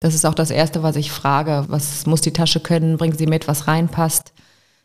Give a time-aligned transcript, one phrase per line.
[0.00, 1.64] Das ist auch das Erste, was ich frage.
[1.68, 2.96] Was muss die Tasche können?
[2.96, 4.32] Bringen Sie mit, was reinpasst?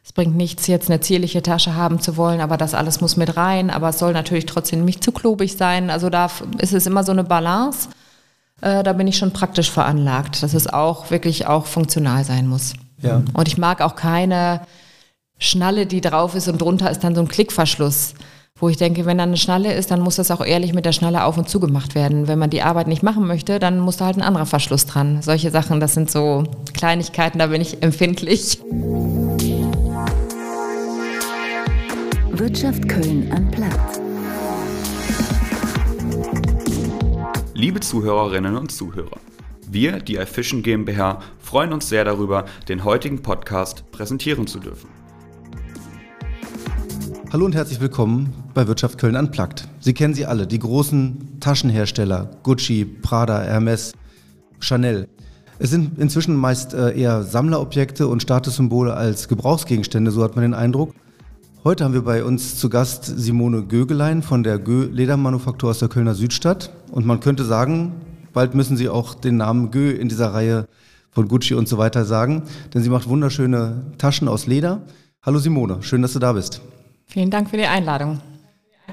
[0.04, 3.38] Es bringt nichts, jetzt eine zierliche Tasche haben zu wollen, aber das alles muss mit
[3.38, 3.72] rein.
[3.72, 5.90] Aber es soll natürlich trotzdem nicht zu klobig sein.
[5.90, 7.90] Also da ist es immer so eine Balance.
[8.62, 12.74] Äh, da bin ich schon praktisch veranlagt, dass es auch wirklich auch funktional sein muss.
[13.02, 13.24] Ja.
[13.34, 14.62] Und ich mag auch keine
[15.40, 18.14] Schnalle, die drauf ist und drunter ist dann so ein Klickverschluss.
[18.58, 20.94] Wo ich denke, wenn da eine Schnalle ist, dann muss das auch ehrlich mit der
[20.94, 22.30] Schnalle auf und zugemacht werden.
[22.30, 25.22] Wenn man die Arbeit nicht machen möchte, dann muss da halt ein anderer Verschluss dran.
[25.22, 28.60] Solche Sachen, das sind so Kleinigkeiten, da bin ich empfindlich.
[32.32, 34.00] Wirtschaft Köln am Platz.
[37.54, 39.20] Liebe Zuhörerinnen und Zuhörer,
[39.68, 44.95] wir, die iFishing GmbH, freuen uns sehr darüber, den heutigen Podcast präsentieren zu dürfen.
[47.36, 49.68] Hallo und herzlich willkommen bei Wirtschaft Köln Unplugged.
[49.82, 53.92] Sie kennen sie alle, die großen Taschenhersteller, Gucci, Prada, Hermes,
[54.62, 55.10] Chanel.
[55.60, 60.54] Es sind inzwischen meist äh, eher Sammlerobjekte und Statussymbole als Gebrauchsgegenstände, so hat man den
[60.54, 60.96] Eindruck.
[61.66, 65.90] Heute haben wir bei uns zu Gast Simone Gögelein von der Gö Ledermanufaktur aus der
[65.90, 66.72] Kölner Südstadt.
[66.90, 67.96] Und man könnte sagen,
[68.32, 70.70] bald müssen Sie auch den Namen Gö in dieser Reihe
[71.12, 74.84] von Gucci und so weiter sagen, denn sie macht wunderschöne Taschen aus Leder.
[75.22, 76.62] Hallo Simone, schön, dass du da bist.
[77.06, 78.20] Vielen Dank für die Einladung.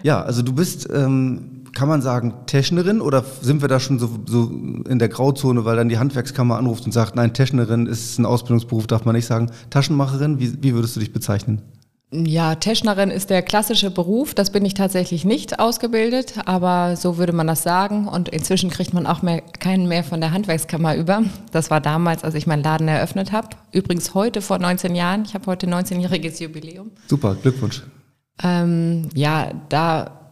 [0.02, 4.10] Ja, also du bist, ähm, kann man sagen, Technerin oder sind wir da schon so,
[4.26, 4.50] so,
[4.88, 8.86] in der Grauzone, weil dann die Handwerkskammer anruft und sagt, nein, Technerin ist ein Ausbildungsberuf,
[8.86, 9.50] darf man nicht sagen.
[9.70, 11.62] Taschenmacherin, wie, wie würdest du dich bezeichnen?
[12.14, 14.34] Ja, Teschnerin ist der klassische Beruf.
[14.34, 18.06] Das bin ich tatsächlich nicht ausgebildet, aber so würde man das sagen.
[18.06, 21.22] Und inzwischen kriegt man auch mehr, keinen mehr von der Handwerkskammer über.
[21.52, 23.48] Das war damals, als ich meinen Laden eröffnet habe.
[23.72, 25.24] Übrigens heute vor 19 Jahren.
[25.24, 26.90] Ich habe heute 19-jähriges Jubiläum.
[27.06, 27.82] Super, Glückwunsch.
[28.42, 30.22] Ähm, ja, da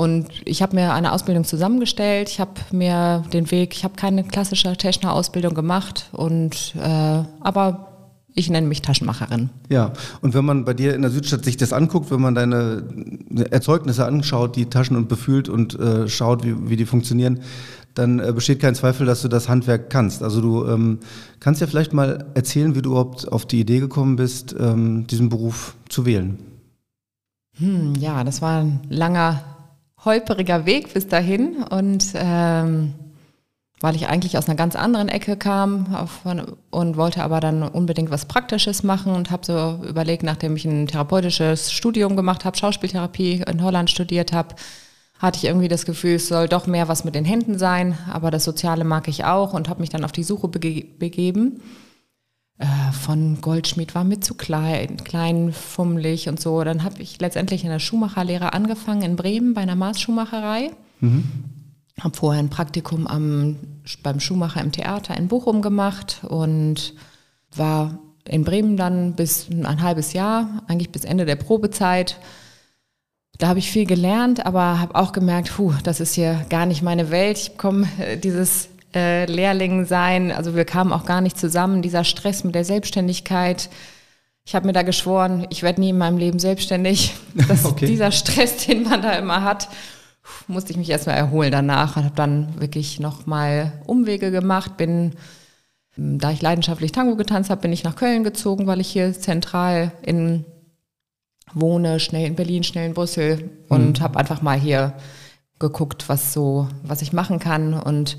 [0.00, 2.28] und ich habe mir eine Ausbildung zusammengestellt.
[2.28, 7.88] Ich habe mir den Weg, ich habe keine klassische Techner-Ausbildung gemacht und äh, aber
[8.32, 9.50] ich nenne mich Taschenmacherin.
[9.68, 12.84] Ja, und wenn man bei dir in der Südstadt sich das anguckt, wenn man deine
[13.50, 17.40] Erzeugnisse anschaut, die Taschen und befühlt und äh, schaut, wie, wie die funktionieren,
[17.94, 20.22] dann äh, besteht kein Zweifel, dass du das Handwerk kannst.
[20.22, 21.00] Also du ähm,
[21.40, 25.28] kannst ja vielleicht mal erzählen, wie du überhaupt auf die Idee gekommen bist, ähm, diesen
[25.28, 26.38] Beruf zu wählen.
[27.58, 29.42] Hm, ja, das war ein langer,
[30.04, 32.94] holperiger Weg bis dahin und ähm
[33.80, 36.08] weil ich eigentlich aus einer ganz anderen Ecke kam
[36.70, 40.88] und wollte aber dann unbedingt was Praktisches machen und habe so überlegt, nachdem ich ein
[40.88, 44.56] therapeutisches Studium gemacht habe, Schauspieltherapie in Holland studiert habe,
[45.18, 48.30] hatte ich irgendwie das Gefühl, es soll doch mehr was mit den Händen sein, aber
[48.30, 51.60] das Soziale mag ich auch und habe mich dann auf die Suche bege begeben.
[52.58, 56.62] Äh, von Goldschmied war mir zu klein, klein, fummelig und so.
[56.64, 60.70] Dann habe ich letztendlich in der Schuhmacherlehre angefangen in Bremen bei einer Maßschuhmacherei.
[61.00, 61.48] Mhm
[62.00, 63.56] habe vorher ein Praktikum am,
[64.02, 66.94] beim Schuhmacher im Theater in Bochum gemacht und
[67.54, 72.18] war in Bremen dann bis ein halbes Jahr, eigentlich bis Ende der Probezeit.
[73.38, 76.82] Da habe ich viel gelernt, aber habe auch gemerkt, puh, das ist hier gar nicht
[76.82, 77.38] meine Welt.
[77.38, 82.04] Ich komme äh, dieses äh, Lehrling sein, also wir kamen auch gar nicht zusammen, dieser
[82.04, 83.68] Stress mit der Selbstständigkeit.
[84.44, 87.14] Ich habe mir da geschworen, ich werde nie in meinem Leben selbstständig.
[87.48, 87.86] Das okay.
[87.86, 89.68] dieser Stress, den man da immer hat
[90.46, 95.12] musste ich mich erstmal erholen danach und habe dann wirklich nochmal Umwege gemacht, bin
[95.96, 99.92] da ich leidenschaftlich Tango getanzt habe, bin ich nach Köln gezogen, weil ich hier zentral
[100.02, 100.44] in
[101.54, 104.02] wohne, schnell in Berlin, schnell in Brüssel und mhm.
[104.02, 104.94] habe einfach mal hier
[105.58, 108.16] geguckt, was so, was ich machen kann und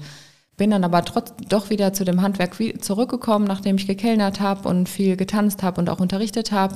[0.59, 4.87] bin dann aber trotz, doch wieder zu dem Handwerk zurückgekommen, nachdem ich gekellnert habe und
[4.87, 6.75] viel getanzt habe und auch unterrichtet habe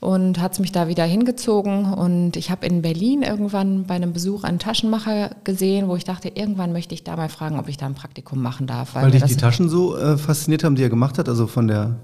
[0.00, 1.92] und hat es mich da wieder hingezogen.
[1.92, 6.28] Und ich habe in Berlin irgendwann bei einem Besuch einen Taschenmacher gesehen, wo ich dachte,
[6.34, 8.94] irgendwann möchte ich da mal fragen, ob ich da ein Praktikum machen darf.
[8.94, 11.68] Weil, weil dich die Taschen so äh, fasziniert haben, die er gemacht hat, also von
[11.68, 11.96] der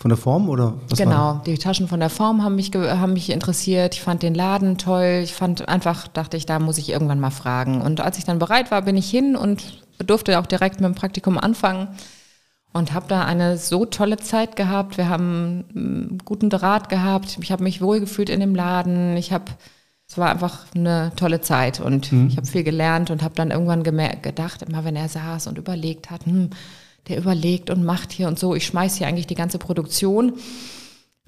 [0.00, 3.28] von der Form oder was Genau, die Taschen von der Form haben mich, haben mich
[3.28, 3.94] interessiert.
[3.94, 5.20] Ich fand den Laden toll.
[5.22, 7.82] Ich fand einfach, dachte ich, da muss ich irgendwann mal fragen.
[7.82, 10.94] Und als ich dann bereit war, bin ich hin und durfte auch direkt mit dem
[10.94, 11.88] Praktikum anfangen
[12.72, 14.96] und habe da eine so tolle Zeit gehabt.
[14.96, 17.36] Wir haben einen guten Draht gehabt.
[17.42, 19.18] Ich habe mich wohlgefühlt in dem Laden.
[19.18, 19.52] Ich habe,
[20.08, 22.28] es war einfach eine tolle Zeit und mhm.
[22.28, 26.10] ich habe viel gelernt und habe dann irgendwann gedacht, immer wenn er saß und überlegt
[26.10, 26.48] hat, hm,
[27.10, 28.54] der überlegt und macht hier und so.
[28.54, 30.34] Ich schmeiß hier eigentlich die ganze Produktion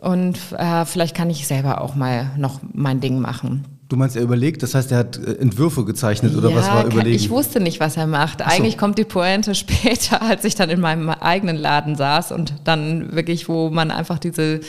[0.00, 3.64] und äh, vielleicht kann ich selber auch mal noch mein Ding machen.
[3.88, 6.86] Du meinst, er überlegt, das heißt, er hat äh, Entwürfe gezeichnet oder ja, was war
[6.86, 7.14] überlegen?
[7.14, 8.38] Ich wusste nicht, was er macht.
[8.38, 8.44] So.
[8.46, 13.12] Eigentlich kommt die Pointe später, als ich dann in meinem eigenen Laden saß und dann
[13.12, 14.60] wirklich, wo man einfach diese,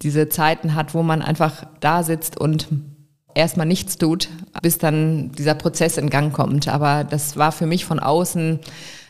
[0.00, 2.68] diese Zeiten hat, wo man einfach da sitzt und
[3.34, 4.28] erstmal nichts tut,
[4.62, 6.68] bis dann dieser Prozess in Gang kommt.
[6.68, 8.60] Aber das war für mich von außen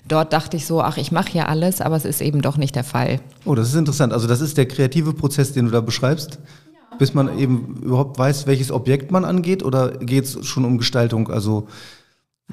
[0.07, 2.75] dort dachte ich so, ach, ich mache hier alles, aber es ist eben doch nicht
[2.75, 3.21] der Fall.
[3.45, 4.13] Oh, das ist interessant.
[4.13, 6.39] Also das ist der kreative Prozess, den du da beschreibst,
[6.73, 6.97] ja.
[6.97, 11.31] bis man eben überhaupt weiß, welches Objekt man angeht oder geht es schon um Gestaltung?
[11.31, 11.69] Also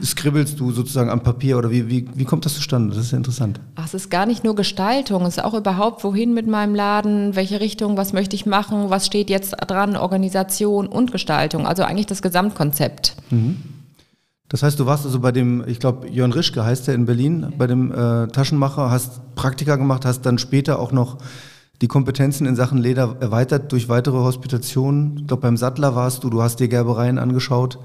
[0.02, 2.96] skribbelst du sozusagen am Papier oder wie, wie, wie kommt das zustande?
[2.96, 3.60] Das ist ja interessant.
[3.76, 7.36] Ach, es ist gar nicht nur Gestaltung, es ist auch überhaupt, wohin mit meinem Laden,
[7.36, 12.06] welche Richtung, was möchte ich machen, was steht jetzt dran, Organisation und Gestaltung, also eigentlich
[12.06, 13.16] das Gesamtkonzept.
[13.30, 13.58] Mhm.
[14.50, 17.54] Das heißt, du warst also bei dem, ich glaube, Jörn Rischke heißt der in Berlin,
[17.58, 21.20] bei dem äh, Taschenmacher, hast Praktika gemacht, hast dann später auch noch
[21.82, 25.20] die Kompetenzen in Sachen Leder erweitert durch weitere Hospitationen.
[25.20, 27.78] Ich glaube, beim Sattler warst du, du hast dir Gerbereien angeschaut.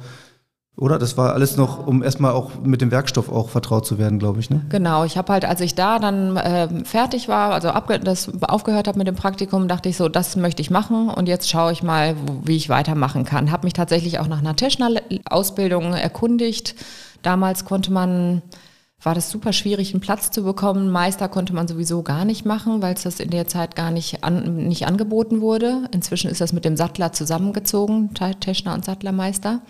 [0.76, 0.98] Oder?
[0.98, 4.40] Das war alles noch, um erstmal auch mit dem Werkstoff auch vertraut zu werden, glaube
[4.40, 4.50] ich.
[4.50, 4.62] Ne?
[4.70, 7.70] Genau, ich habe halt, als ich da dann äh, fertig war, also
[8.02, 11.48] das aufgehört habe mit dem Praktikum, dachte ich so, das möchte ich machen und jetzt
[11.48, 13.52] schaue ich mal, wie ich weitermachen kann.
[13.52, 16.74] Habe mich tatsächlich auch nach einer Teschner-Ausbildung erkundigt.
[17.22, 18.42] Damals konnte man,
[19.00, 20.90] war das super schwierig, einen Platz zu bekommen.
[20.90, 24.24] Meister konnte man sowieso gar nicht machen, weil es das in der Zeit gar nicht,
[24.24, 25.88] an, nicht angeboten wurde.
[25.92, 29.60] Inzwischen ist das mit dem Sattler zusammengezogen, Teschner und Sattlermeister.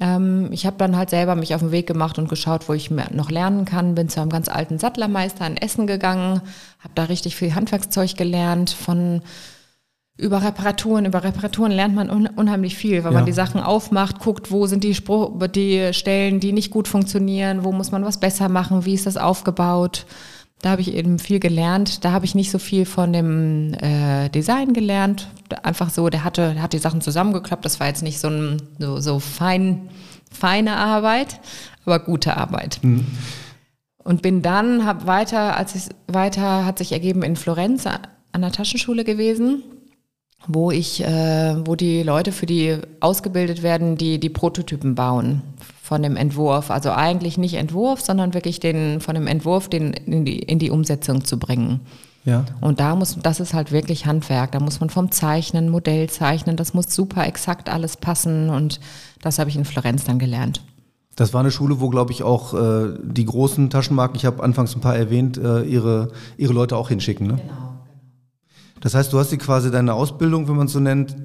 [0.00, 2.90] Ähm, ich habe dann halt selber mich auf den Weg gemacht und geschaut, wo ich
[2.90, 3.94] noch lernen kann.
[3.94, 6.40] Bin zu einem ganz alten Sattlermeister in Essen gegangen,
[6.80, 9.22] habe da richtig viel Handwerkszeug gelernt von
[10.18, 11.04] über Reparaturen.
[11.04, 13.18] Über Reparaturen lernt man un unheimlich viel, weil ja.
[13.18, 17.64] man die Sachen aufmacht, guckt, wo sind die, Spruch die Stellen, die nicht gut funktionieren,
[17.64, 20.06] wo muss man was besser machen, wie ist das aufgebaut.
[20.62, 22.04] Da habe ich eben viel gelernt.
[22.04, 25.28] Da habe ich nicht so viel von dem äh, Design gelernt.
[25.62, 27.64] Einfach so, der hatte, der hat die Sachen zusammengeklappt.
[27.64, 29.88] Das war jetzt nicht so, ein, so, so fein,
[30.30, 31.40] feine Arbeit,
[31.84, 32.78] aber gute Arbeit.
[32.82, 33.06] Mhm.
[34.02, 38.52] Und bin dann, habe weiter, als ich weiter hat sich ergeben in Florenz an der
[38.52, 39.62] Taschenschule gewesen,
[40.46, 45.42] wo ich, äh, wo die Leute für die ausgebildet werden, die die Prototypen bauen
[45.86, 46.72] von dem Entwurf.
[46.72, 50.72] Also eigentlich nicht Entwurf, sondern wirklich den, von dem Entwurf den in die, in die
[50.72, 51.80] Umsetzung zu bringen.
[52.24, 52.44] Ja.
[52.60, 54.50] Und da muss, das ist halt wirklich Handwerk.
[54.50, 58.80] Da muss man vom Zeichnen, Modell zeichnen, das muss super exakt alles passen und
[59.22, 60.60] das habe ich in Florenz dann gelernt.
[61.14, 64.74] Das war eine Schule, wo, glaube ich, auch äh, die großen Taschenmarken, ich habe anfangs
[64.74, 67.28] ein paar erwähnt, äh, ihre, ihre Leute auch hinschicken.
[67.28, 67.34] Ne?
[67.34, 67.72] Genau, genau.
[68.80, 71.16] Das heißt, du hast dir quasi deine Ausbildung, wenn man es so nennt,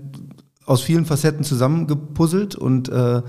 [0.72, 3.22] aus vielen Facetten zusammengepuzzelt und äh,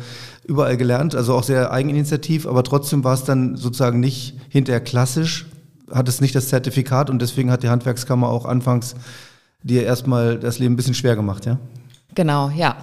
[0.44, 5.46] überall gelernt, also auch sehr eigeninitiativ, aber trotzdem war es dann sozusagen nicht hinterher klassisch,
[5.90, 8.94] hat es nicht das Zertifikat und deswegen hat die Handwerkskammer auch anfangs
[9.62, 11.58] dir erstmal das Leben ein bisschen schwer gemacht, ja?
[12.14, 12.76] Genau, ja.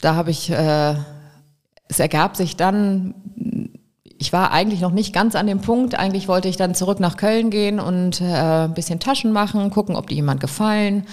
[0.00, 0.94] Da habe ich, äh,
[1.88, 3.14] es ergab sich dann,
[4.04, 7.16] ich war eigentlich noch nicht ganz an dem Punkt, eigentlich wollte ich dann zurück nach
[7.16, 11.04] Köln gehen und äh, ein bisschen Taschen machen, gucken, ob die jemand gefallen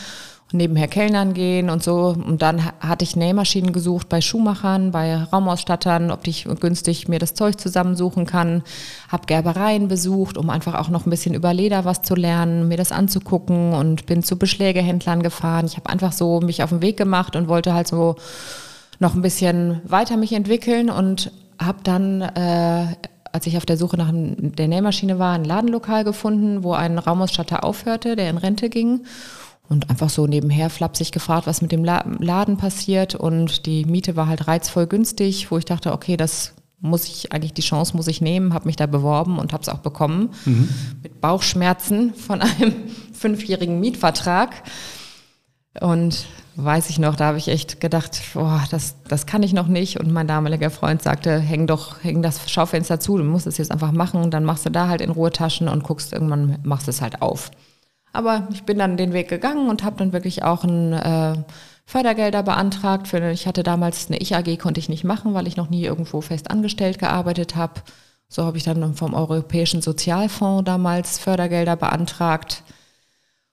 [0.55, 2.15] nebenher Kellnern gehen und so.
[2.15, 7.33] Und dann hatte ich Nähmaschinen gesucht bei Schuhmachern, bei Raumausstattern, ob ich günstig mir das
[7.33, 8.63] Zeug zusammensuchen kann.
[9.11, 12.77] Hab Gerbereien besucht, um einfach auch noch ein bisschen über Leder was zu lernen, mir
[12.77, 15.65] das anzugucken und bin zu Beschlägehändlern gefahren.
[15.65, 18.15] Ich habe einfach so mich auf den Weg gemacht und wollte halt so
[18.99, 22.87] noch ein bisschen weiter mich entwickeln und habe dann äh,
[23.35, 27.65] als ich auf der Suche nach der Nähmaschine war, ein Ladenlokal gefunden, wo ein Raumausstatter
[27.65, 29.01] aufhörte, der in Rente ging
[29.67, 33.15] und einfach so nebenher flapsig gefragt, was mit dem Laden passiert.
[33.15, 37.53] Und die Miete war halt reizvoll günstig, wo ich dachte, okay, das muss ich eigentlich
[37.53, 40.69] die Chance muss ich nehmen, habe mich da beworben und habe es auch bekommen mhm.
[41.01, 42.73] mit Bauchschmerzen von einem
[43.13, 44.63] fünfjährigen Mietvertrag.
[45.81, 49.67] Und weiß ich noch, da habe ich echt gedacht, boah, das, das kann ich noch
[49.67, 49.99] nicht.
[49.99, 53.71] Und mein damaliger Freund sagte, häng doch, häng das Schaufenster zu, du musst es jetzt
[53.71, 54.31] einfach machen.
[54.31, 57.21] Dann machst du da halt in Ruhe Taschen und guckst, irgendwann machst du es halt
[57.21, 57.51] auf.
[58.15, 61.35] Aber ich bin dann den Weg gegangen und habe dann wirklich auch ein äh,
[61.85, 63.07] Fördergelder beantragt.
[63.07, 66.21] Für, ich hatte damals eine Ich-AG, konnte ich nicht machen, weil ich noch nie irgendwo
[66.21, 67.81] fest angestellt gearbeitet habe.
[68.27, 72.63] So habe ich dann vom Europäischen Sozialfonds damals Fördergelder beantragt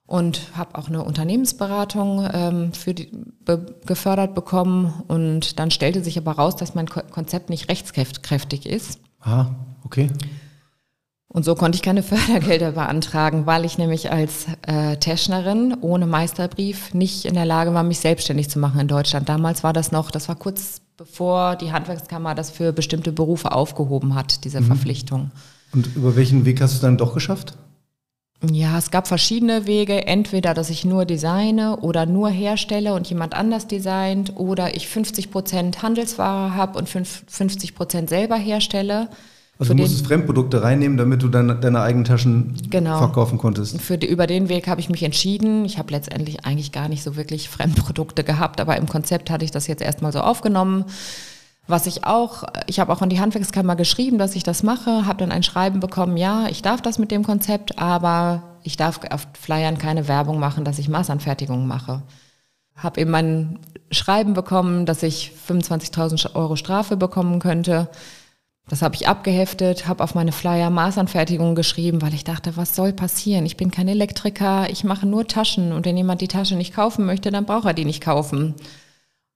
[0.06, 3.10] und habe auch eine Unternehmensberatung ähm, für die,
[3.44, 5.02] be, gefördert bekommen.
[5.08, 9.00] Und dann stellte sich aber raus, dass mein Konzept nicht rechtskräftig ist.
[9.20, 9.46] Ah,
[9.84, 10.10] okay.
[11.32, 16.92] Und so konnte ich keine Fördergelder beantragen, weil ich nämlich als äh, Teschnerin ohne Meisterbrief
[16.92, 19.28] nicht in der Lage war, mich selbstständig zu machen in Deutschland.
[19.28, 24.14] Damals war das noch, das war kurz bevor die Handwerkskammer das für bestimmte Berufe aufgehoben
[24.14, 24.66] hat, diese mhm.
[24.66, 25.30] Verpflichtung.
[25.72, 27.56] Und über welchen Weg hast du es dann doch geschafft?
[28.50, 30.06] Ja, es gab verschiedene Wege.
[30.06, 35.30] Entweder, dass ich nur designe oder nur herstelle und jemand anders designt oder ich 50
[35.30, 39.08] Prozent Handelsware habe und 50 Prozent selber herstelle.
[39.62, 42.98] Also du musstest Fremdprodukte reinnehmen, damit du deine, deine eigenen Taschen genau.
[42.98, 43.80] verkaufen konntest.
[43.80, 45.64] Für die, über den Weg habe ich mich entschieden.
[45.64, 49.52] Ich habe letztendlich eigentlich gar nicht so wirklich Fremdprodukte gehabt, aber im Konzept hatte ich
[49.52, 50.86] das jetzt erstmal so aufgenommen.
[51.68, 55.18] Was ich auch, ich habe auch an die Handwerkskammer geschrieben, dass ich das mache, habe
[55.18, 59.28] dann ein Schreiben bekommen, ja, ich darf das mit dem Konzept, aber ich darf auf
[59.40, 62.02] Flyern keine Werbung machen, dass ich Maßanfertigungen mache.
[62.74, 63.60] Habe eben mein
[63.92, 67.88] Schreiben bekommen, dass ich 25.000 Euro Strafe bekommen könnte.
[68.72, 72.94] Das habe ich abgeheftet, habe auf meine Flyer Maßanfertigungen geschrieben, weil ich dachte, was soll
[72.94, 73.44] passieren?
[73.44, 77.04] Ich bin kein Elektriker, ich mache nur Taschen und wenn jemand die Tasche nicht kaufen
[77.04, 78.54] möchte, dann braucht er die nicht kaufen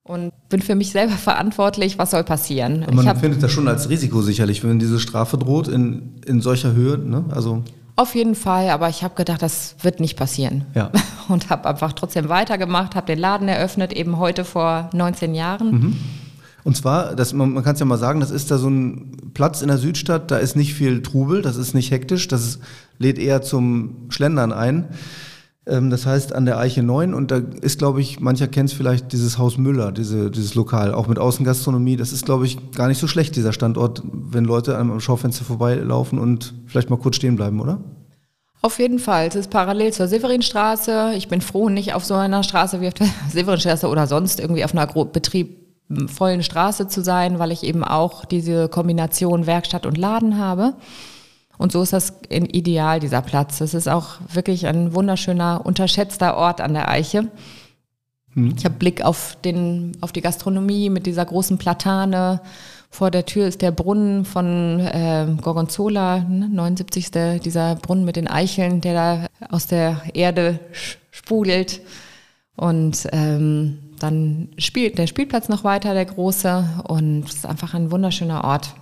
[0.05, 2.83] und bin für mich selber verantwortlich, was soll passieren.
[2.85, 6.73] Und man empfindet das schon als Risiko sicherlich, wenn diese Strafe droht in, in solcher
[6.73, 6.97] Höhe.
[6.97, 7.27] Ne?
[7.29, 7.63] Also
[7.97, 10.65] auf jeden Fall, aber ich habe gedacht, das wird nicht passieren.
[10.75, 10.91] Ja.
[11.29, 15.71] Und habe einfach trotzdem weitergemacht, habe den Laden eröffnet, eben heute vor 19 Jahren.
[15.71, 15.97] Mhm.
[16.67, 19.31] Und zwar, das, man, man kann es ja mal sagen, das ist da so ein
[19.35, 22.61] Platz in der Südstadt, da ist nicht viel Trubel, das ist nicht hektisch, das ist,
[22.99, 24.89] lädt eher zum Schlendern ein.
[25.65, 28.75] Ähm, das heißt an der Eiche 9 und da ist, glaube ich, mancher kennt es
[28.75, 31.97] vielleicht, dieses Haus Müller, diese, dieses Lokal, auch mit Außengastronomie.
[31.97, 36.19] Das ist, glaube ich, gar nicht so schlecht, dieser Standort, wenn Leute am Schaufenster vorbeilaufen
[36.19, 37.79] und vielleicht mal kurz stehen bleiben, oder?
[38.61, 39.29] Auf jeden Fall.
[39.29, 41.13] Es ist parallel zur Severinstraße.
[41.17, 44.65] Ich bin froh, nicht auf so einer Straße wie auf der Severinstraße oder sonst irgendwie
[44.65, 45.66] auf einer Betrieb
[46.09, 50.75] vollen Straße zu sein, weil ich eben auch diese Kombination Werkstatt und Laden habe.
[51.59, 53.61] Und so ist das ideal, dieser Platz.
[53.61, 57.29] Es ist auch wirklich ein wunderschöner, unterschätzter Ort an der Eiche.
[58.35, 58.55] Hm.
[58.57, 62.41] Ich habe Blick auf, den, auf die Gastronomie mit dieser großen Platane.
[62.91, 67.11] Vor der Tür ist der Brunnen von äh, Gorgonzola, ne, 79.
[67.43, 70.61] Dieser Brunnen mit den Eicheln, der da aus der Erde
[71.11, 71.81] sprudelt.
[72.57, 76.83] Und ähm, dann spielt der Spielplatz noch weiter, der große.
[76.89, 78.75] Und es ist einfach ein wunderschöner Ort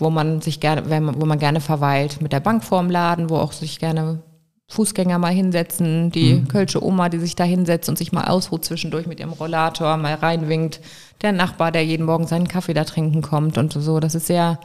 [0.00, 0.84] wo man sich gerne,
[1.16, 4.22] wo man gerne verweilt, mit der Bank vorm Laden, wo auch sich gerne
[4.70, 6.48] Fußgänger mal hinsetzen, die mhm.
[6.48, 10.14] Kölsche Oma, die sich da hinsetzt und sich mal ausruht zwischendurch mit ihrem Rollator, mal
[10.14, 10.80] reinwinkt,
[11.22, 13.98] der Nachbar, der jeden Morgen seinen Kaffee da trinken kommt und so.
[13.98, 14.60] Das ist sehr,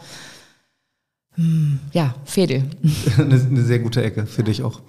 [1.35, 2.65] hm, ja, Fädel.
[3.17, 4.81] eine, eine sehr gute Ecke für dich auch.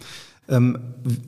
[0.46, 0.78] Ähm,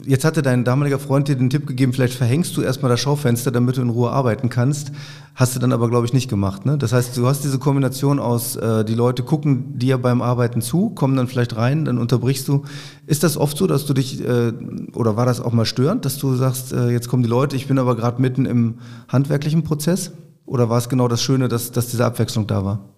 [0.05, 3.51] jetzt hatte dein damaliger Freund dir den Tipp gegeben, vielleicht verhängst du erstmal das Schaufenster,
[3.51, 4.93] damit du in Ruhe arbeiten kannst.
[5.35, 6.67] Hast du dann aber, glaube ich, nicht gemacht.
[6.67, 6.77] Ne?
[6.77, 10.91] Das heißt, du hast diese Kombination aus, äh, die Leute gucken dir beim Arbeiten zu,
[10.91, 12.65] kommen dann vielleicht rein, dann unterbrichst du.
[13.07, 14.53] Ist das oft so, dass du dich, äh,
[14.93, 17.69] oder war das auch mal störend, dass du sagst, äh, jetzt kommen die Leute, ich
[17.69, 18.77] bin aber gerade mitten im
[19.09, 20.13] handwerklichen Prozess?
[20.45, 22.96] Oder war es genau das Schöne, dass, dass diese Abwechslung da war?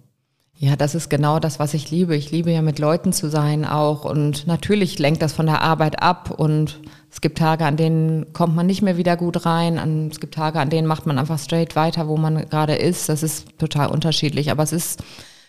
[0.61, 2.17] Ja, das ist genau das, was ich liebe.
[2.17, 6.03] Ich liebe ja mit Leuten zu sein auch und natürlich lenkt das von der Arbeit
[6.03, 6.81] ab und
[7.12, 10.09] es gibt Tage, an denen kommt man nicht mehr wieder gut rein.
[10.11, 13.09] Es gibt Tage, an denen macht man einfach straight weiter, wo man gerade ist.
[13.09, 14.50] Das ist total unterschiedlich.
[14.50, 15.00] Aber es ist,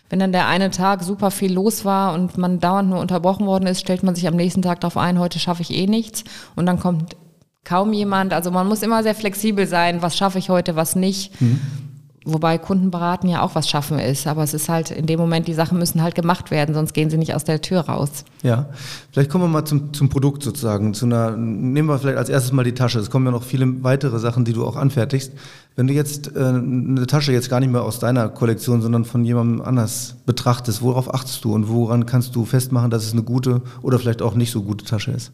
[0.08, 3.66] wenn dann der eine Tag super viel los war und man dauernd nur unterbrochen worden
[3.66, 6.22] ist, stellt man sich am nächsten Tag darauf ein, heute schaffe ich eh nichts.
[6.54, 7.16] Und dann kommt
[7.64, 8.32] kaum jemand.
[8.32, 11.40] Also man muss immer sehr flexibel sein, was schaffe ich heute, was nicht.
[11.40, 11.89] Mhm.
[12.26, 15.54] Wobei Kundenberaten ja auch was schaffen ist, aber es ist halt in dem Moment, die
[15.54, 18.26] Sachen müssen halt gemacht werden, sonst gehen sie nicht aus der Tür raus.
[18.42, 18.68] Ja,
[19.10, 20.92] vielleicht kommen wir mal zum, zum Produkt sozusagen.
[20.92, 22.98] Zu einer, nehmen wir vielleicht als erstes mal die Tasche.
[22.98, 25.32] Es kommen ja noch viele weitere Sachen, die du auch anfertigst.
[25.76, 29.24] Wenn du jetzt äh, eine Tasche jetzt gar nicht mehr aus deiner Kollektion, sondern von
[29.24, 33.62] jemandem anders betrachtest, worauf achtest du und woran kannst du festmachen, dass es eine gute
[33.80, 35.32] oder vielleicht auch nicht so gute Tasche ist?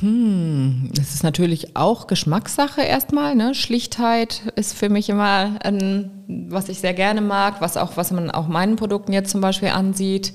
[0.00, 3.34] Hm, das ist natürlich auch Geschmackssache erstmal.
[3.34, 3.54] Ne?
[3.54, 8.30] Schlichtheit ist für mich immer, ein, was ich sehr gerne mag, was auch, was man
[8.30, 10.34] auch meinen Produkten jetzt zum Beispiel ansieht,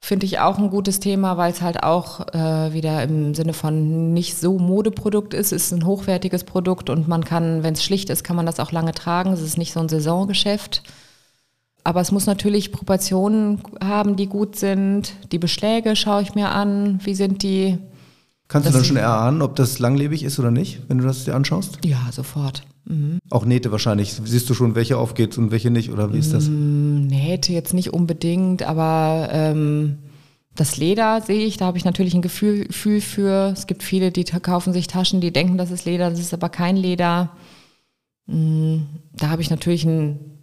[0.00, 4.14] finde ich auch ein gutes Thema, weil es halt auch äh, wieder im Sinne von
[4.14, 5.52] nicht so Modeprodukt ist.
[5.52, 8.60] Es ist ein hochwertiges Produkt und man kann, wenn es schlicht ist, kann man das
[8.60, 9.32] auch lange tragen.
[9.32, 10.82] Es ist nicht so ein Saisongeschäft.
[11.84, 15.14] Aber es muss natürlich Proportionen haben, die gut sind.
[15.32, 17.00] Die Beschläge schaue ich mir an.
[17.02, 17.78] Wie sind die?
[18.48, 21.24] Kannst das du dann schon erahnen, ob das langlebig ist oder nicht, wenn du das
[21.24, 21.78] dir anschaust?
[21.84, 22.62] Ja, sofort.
[22.86, 23.18] Mhm.
[23.28, 24.14] Auch Nähte wahrscheinlich.
[24.24, 26.48] Siehst du schon, welche aufgeht und welche nicht, oder wie ist das?
[26.48, 29.98] Mm, Nähte jetzt nicht unbedingt, aber ähm,
[30.56, 33.52] das Leder sehe ich, da habe ich natürlich ein Gefühl, Gefühl für.
[33.52, 36.48] Es gibt viele, die kaufen sich Taschen, die denken, das ist Leder, das ist aber
[36.48, 37.30] kein Leder.
[38.26, 38.86] Mhm.
[39.12, 40.37] Da habe ich natürlich einen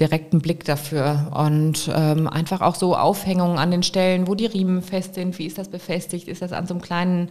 [0.00, 4.82] direkten Blick dafür und ähm, einfach auch so Aufhängungen an den Stellen, wo die Riemen
[4.82, 5.38] fest sind.
[5.38, 6.26] Wie ist das befestigt?
[6.26, 7.28] Ist das an so einem kleinen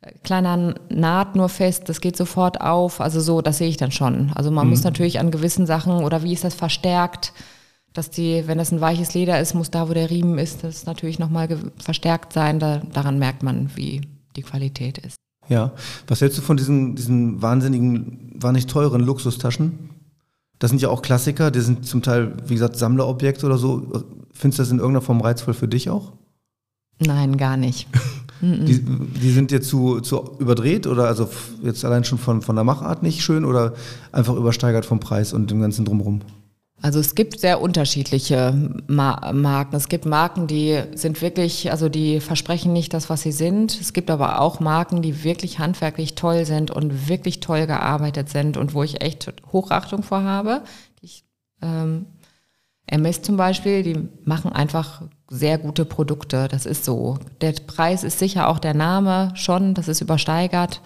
[0.00, 1.88] äh, kleiner Naht nur fest?
[1.88, 3.00] Das geht sofort auf.
[3.00, 4.32] Also so, das sehe ich dann schon.
[4.34, 4.70] Also man mhm.
[4.70, 7.32] muss natürlich an gewissen Sachen oder wie ist das verstärkt?
[7.92, 10.86] Dass die, wenn das ein weiches Leder ist, muss da, wo der Riemen ist, das
[10.86, 11.48] natürlich nochmal
[11.78, 12.58] verstärkt sein.
[12.60, 14.02] Da, daran merkt man, wie
[14.36, 15.16] die Qualität ist.
[15.48, 15.72] Ja.
[16.06, 19.89] Was hältst du von diesen, diesen wahnsinnigen, wahnsinnig teuren Luxustaschen?
[20.60, 24.04] Das sind ja auch Klassiker, die sind zum Teil, wie gesagt, Sammlerobjekte oder so.
[24.32, 26.12] Findest du das in irgendeiner Form reizvoll für dich auch?
[27.00, 27.88] Nein, gar nicht.
[28.42, 31.28] Die, die sind dir zu, zu überdreht oder also
[31.62, 33.74] jetzt allein schon von, von der Machart nicht schön oder
[34.12, 36.22] einfach übersteigert vom Preis und dem ganzen Drumherum?
[36.82, 38.54] Also es gibt sehr unterschiedliche
[38.86, 39.76] Ma Marken.
[39.76, 43.78] Es gibt Marken, die sind wirklich, also die versprechen nicht das, was sie sind.
[43.78, 48.56] Es gibt aber auch Marken, die wirklich handwerklich toll sind und wirklich toll gearbeitet sind
[48.56, 50.62] und wo ich echt Hochachtung vor habe.
[51.02, 51.24] Ich,
[51.60, 52.06] ähm,
[52.86, 56.48] MS zum Beispiel, die machen einfach sehr gute Produkte.
[56.48, 57.18] Das ist so.
[57.42, 60.80] Der Preis ist sicher auch der Name schon, das ist übersteigert.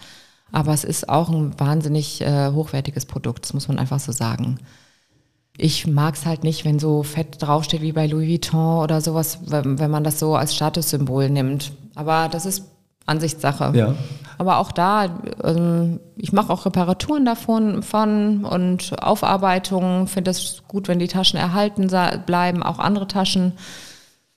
[0.50, 4.58] Aber es ist auch ein wahnsinnig äh, hochwertiges Produkt, das muss man einfach so sagen
[5.56, 9.38] ich mag es halt nicht, wenn so fett draufsteht wie bei Louis Vuitton oder sowas,
[9.46, 11.72] wenn, wenn man das so als Statussymbol nimmt.
[11.94, 12.64] Aber das ist
[13.06, 13.72] Ansichtssache.
[13.76, 13.94] Ja.
[14.38, 20.08] Aber auch da, ähm, ich mache auch Reparaturen davon von und Aufarbeitungen.
[20.08, 21.88] Finde es gut, wenn die Taschen erhalten
[22.26, 23.52] bleiben, auch andere Taschen.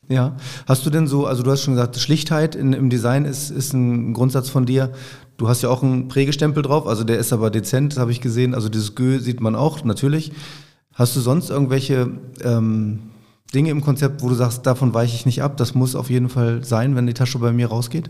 [0.10, 3.50] Ja, hast du denn so, also du hast schon gesagt, Schlichtheit in, im Design ist,
[3.50, 4.92] ist ein Grundsatz von dir.
[5.38, 8.54] Du hast ja auch einen Prägestempel drauf, also der ist aber dezent, habe ich gesehen.
[8.54, 10.32] Also dieses Gö sieht man auch, natürlich.
[10.98, 12.10] Hast du sonst irgendwelche
[12.44, 13.12] ähm,
[13.54, 16.28] Dinge im Konzept, wo du sagst, davon weiche ich nicht ab, das muss auf jeden
[16.28, 18.10] Fall sein, wenn die Tasche bei mir rausgeht?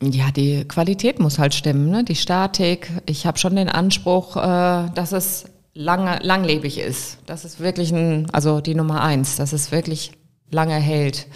[0.00, 2.04] Ja, die Qualität muss halt stimmen, ne?
[2.04, 2.90] die Statik.
[3.06, 4.40] Ich habe schon den Anspruch, äh,
[4.94, 7.18] dass es lange, langlebig ist.
[7.26, 10.12] Das ist wirklich ein, also die Nummer eins, dass es wirklich
[10.50, 11.26] lange hält.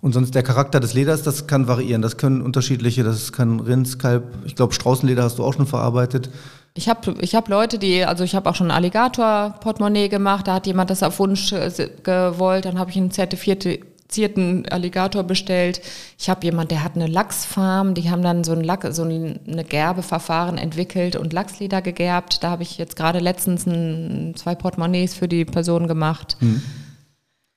[0.00, 2.02] Und sonst der Charakter des Leders, das kann variieren.
[2.02, 6.30] Das können unterschiedliche, das kann Rinds, Kalb, ich glaube Straußenleder hast du auch schon verarbeitet.
[6.76, 10.54] Ich habe ich hab Leute, die, also ich habe auch schon ein Alligator-Portemonnaie gemacht, da
[10.54, 11.70] hat jemand das auf Wunsch äh,
[12.02, 15.80] gewollt, dann habe ich einen zertifizierten Alligator bestellt.
[16.18, 19.64] Ich habe jemand, der hat eine Lachsfarm, die haben dann so ein Lack, so eine
[19.68, 22.42] Gerbeverfahren entwickelt und Lachsleder gegerbt.
[22.42, 26.36] Da habe ich jetzt gerade letztens ein, zwei Portemonnaies für die Person gemacht.
[26.40, 26.60] Mhm.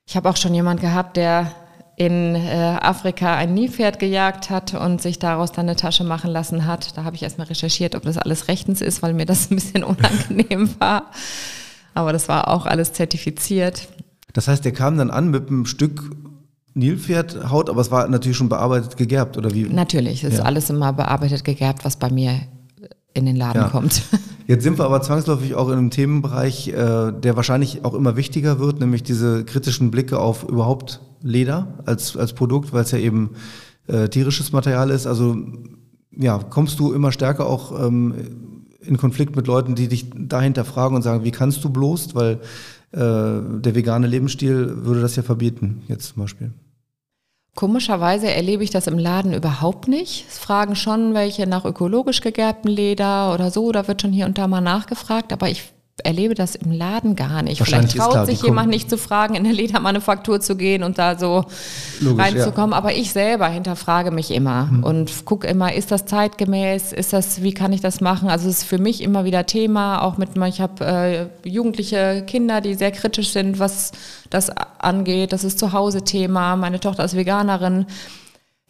[0.08, 1.52] Ich habe auch schon jemand gehabt, der
[1.98, 6.68] in äh, Afrika ein Nilpferd gejagt hat und sich daraus dann eine Tasche machen lassen
[6.68, 6.96] hat.
[6.96, 9.84] Da habe ich erstmal recherchiert, ob das alles rechtens ist, weil mir das ein bisschen
[9.84, 11.08] unangenehm war.
[11.96, 13.88] Aber das war auch alles zertifiziert.
[14.34, 16.12] Das heißt, der kam dann an mit einem Stück
[16.76, 19.64] Nilpferdhaut, aber es war natürlich schon bearbeitet gegerbt, oder wie?
[19.64, 20.40] Natürlich, es ja.
[20.40, 22.42] ist alles immer bearbeitet gegerbt, was bei mir
[23.16, 23.70] in den Laden ja.
[23.70, 24.04] kommt.
[24.46, 28.60] Jetzt sind wir aber zwangsläufig auch in einem Themenbereich, äh, der wahrscheinlich auch immer wichtiger
[28.60, 33.32] wird, nämlich diese kritischen Blicke auf überhaupt Leder als, als Produkt, weil es ja eben
[33.88, 35.08] äh, tierisches Material ist.
[35.08, 35.38] Also
[36.12, 38.16] ja, kommst du immer stärker auch ähm,
[38.80, 42.40] in Konflikt mit Leuten, die dich dahinter fragen und sagen, wie kannst du bloß, weil
[42.92, 46.54] äh, der vegane Lebensstil würde das ja verbieten, jetzt zum Beispiel.
[47.56, 50.26] Komischerweise erlebe ich das im Laden überhaupt nicht.
[50.30, 54.38] Es fragen schon welche nach ökologisch gegerbtem Leder oder so, da wird schon hier und
[54.38, 57.62] da mal nachgefragt, aber ich erlebe das im Laden gar nicht.
[57.64, 61.46] Vielleicht traut sich jemand nicht zu fragen, in eine Ledermanufaktur zu gehen und da so
[62.00, 62.72] Logisch, reinzukommen.
[62.72, 62.78] Ja.
[62.78, 64.84] Aber ich selber hinterfrage mich immer hm.
[64.84, 66.94] und gucke immer, ist das zeitgemäß?
[66.94, 68.30] Ist das, wie kann ich das machen?
[68.30, 72.62] Also es ist für mich immer wieder Thema, auch mit, ich habe äh, jugendliche Kinder,
[72.62, 73.92] die sehr kritisch sind, was
[74.30, 75.34] das angeht.
[75.34, 76.56] Das ist zu Hause Thema.
[76.56, 77.88] Meine Tochter ist Veganerin.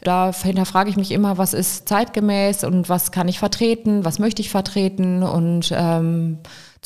[0.02, 4.42] Da hinterfrage ich mich immer, was ist zeitgemäß und was kann ich vertreten, was möchte
[4.42, 6.38] ich vertreten und ähm,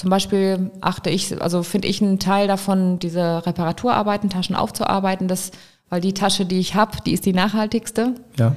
[0.02, 5.52] zum Beispiel achte ich, also finde ich einen Teil davon, diese Reparaturarbeiten, Taschen aufzuarbeiten, das,
[5.90, 8.16] weil die Tasche, die ich habe, die ist die nachhaltigste.
[8.40, 8.56] Ja.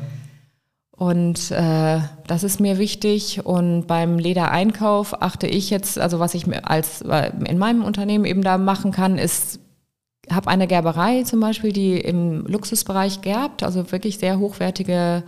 [0.91, 3.45] Und äh, das ist mir wichtig.
[3.45, 8.57] Und beim Ledereinkauf achte ich jetzt, also was ich als in meinem Unternehmen eben da
[8.57, 9.61] machen kann, ist,
[10.31, 15.25] habe eine Gerberei zum Beispiel, die im Luxusbereich gerbt, also wirklich sehr hochwertige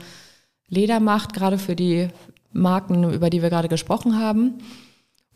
[0.67, 2.09] Leder macht, gerade für die
[2.55, 4.55] Marken, über die wir gerade gesprochen haben.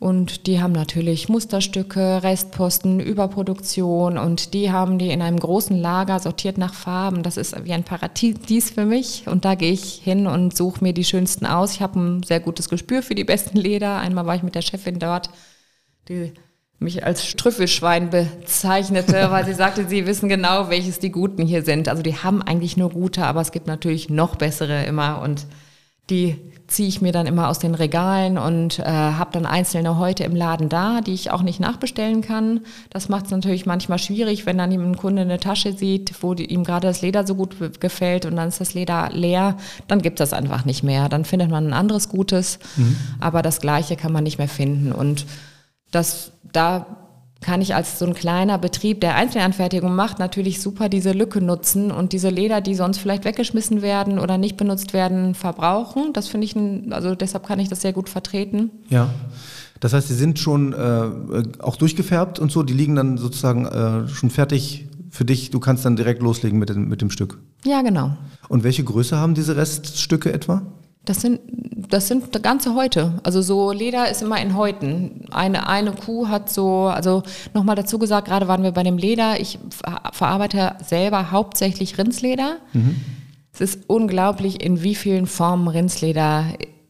[0.00, 6.18] Und die haben natürlich Musterstücke, Restposten, Überproduktion und die haben die in einem großen Lager
[6.20, 7.22] sortiert nach Farben.
[7.22, 10.94] Das ist wie ein Paradies für mich und da gehe ich hin und suche mir
[10.94, 11.74] die schönsten aus.
[11.74, 13.98] Ich habe ein sehr gutes Gespür für die besten Leder.
[13.98, 15.28] Einmal war ich mit der Chefin dort,
[16.08, 16.32] die
[16.78, 21.90] mich als Trüffelschwein bezeichnete, weil sie sagte, sie wissen genau, welches die guten hier sind.
[21.90, 25.46] Also die haben eigentlich nur gute, aber es gibt natürlich noch bessere immer und
[26.10, 26.36] die
[26.70, 30.36] ziehe ich mir dann immer aus den Regalen und äh, habe dann einzelne heute im
[30.36, 32.60] Laden da, die ich auch nicht nachbestellen kann.
[32.90, 36.46] Das macht es natürlich manchmal schwierig, wenn dann ein Kunde eine Tasche sieht, wo die,
[36.46, 39.56] ihm gerade das Leder so gut gefällt und dann ist das Leder leer,
[39.88, 41.08] dann gibt es das einfach nicht mehr.
[41.08, 42.96] Dann findet man ein anderes Gutes, mhm.
[43.18, 44.92] aber das Gleiche kann man nicht mehr finden.
[44.92, 45.26] Und
[45.90, 46.86] das, da
[47.40, 51.90] kann ich als so ein kleiner Betrieb, der Einzelanfertigung macht, natürlich super diese Lücke nutzen
[51.90, 56.12] und diese Leder, die sonst vielleicht weggeschmissen werden oder nicht benutzt werden, verbrauchen.
[56.12, 58.70] Das finde ich, ein, also deshalb kann ich das sehr gut vertreten.
[58.90, 59.10] Ja.
[59.80, 64.06] Das heißt, sie sind schon äh, auch durchgefärbt und so, die liegen dann sozusagen äh,
[64.08, 67.38] schon fertig für dich, du kannst dann direkt loslegen mit dem, mit dem Stück.
[67.64, 68.16] Ja, genau.
[68.48, 70.62] Und welche Größe haben diese Reststücke etwa?
[71.04, 71.40] Das sind,
[71.88, 73.20] das sind ganze Häute.
[73.22, 75.24] Also so Leder ist immer in Häuten.
[75.30, 77.22] Eine, eine Kuh hat so, also
[77.54, 79.40] nochmal dazu gesagt, gerade waren wir bei dem Leder.
[79.40, 79.58] Ich
[80.12, 82.56] verarbeite selber hauptsächlich Rindsleder.
[82.74, 82.96] Mhm.
[83.52, 86.44] Es ist unglaublich, in wie vielen Formen Rindsleder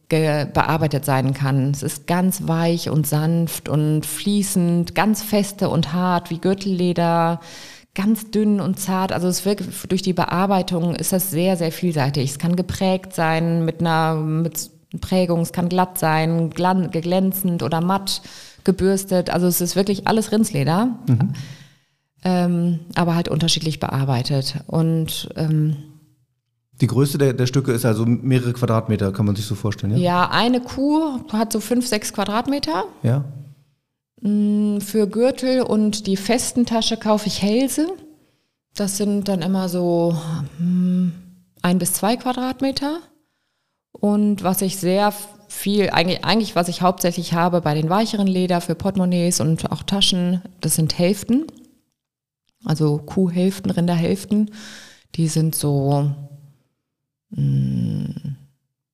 [0.09, 1.71] bearbeitet sein kann.
[1.71, 7.39] Es ist ganz weich und sanft und fließend, ganz feste und hart wie Gürtelleder
[7.93, 9.11] ganz dünn und zart.
[9.11, 12.31] Also es wirkt durch die Bearbeitung ist das sehr, sehr vielseitig.
[12.31, 18.21] Es kann geprägt sein mit einer mit Prägung, es kann glatt sein, glänzend oder matt
[18.63, 19.29] gebürstet.
[19.29, 21.33] Also es ist wirklich alles Rindsleder, mhm.
[22.23, 24.55] ähm, aber halt unterschiedlich bearbeitet.
[24.67, 25.77] Und ähm,
[26.81, 29.99] die Größe der, der, Stücke ist also mehrere Quadratmeter, kann man sich so vorstellen, ja?
[29.99, 32.85] Ja, eine Kuh hat so fünf, sechs Quadratmeter.
[33.03, 33.23] Ja.
[34.21, 37.87] Mm, für Gürtel und die festen Tasche kaufe ich Hälse.
[38.75, 40.15] Das sind dann immer so
[40.57, 41.11] hm,
[41.61, 42.99] ein bis zwei Quadratmeter.
[43.91, 45.13] Und was ich sehr
[45.47, 49.83] viel, eigentlich, eigentlich was ich hauptsächlich habe bei den weicheren Leder für Portemonnaies und auch
[49.83, 51.47] Taschen, das sind Hälften.
[52.63, 54.51] Also Kuhhälften, Rinderhälften.
[55.15, 56.11] Die sind so
[57.31, 58.37] mh, mm,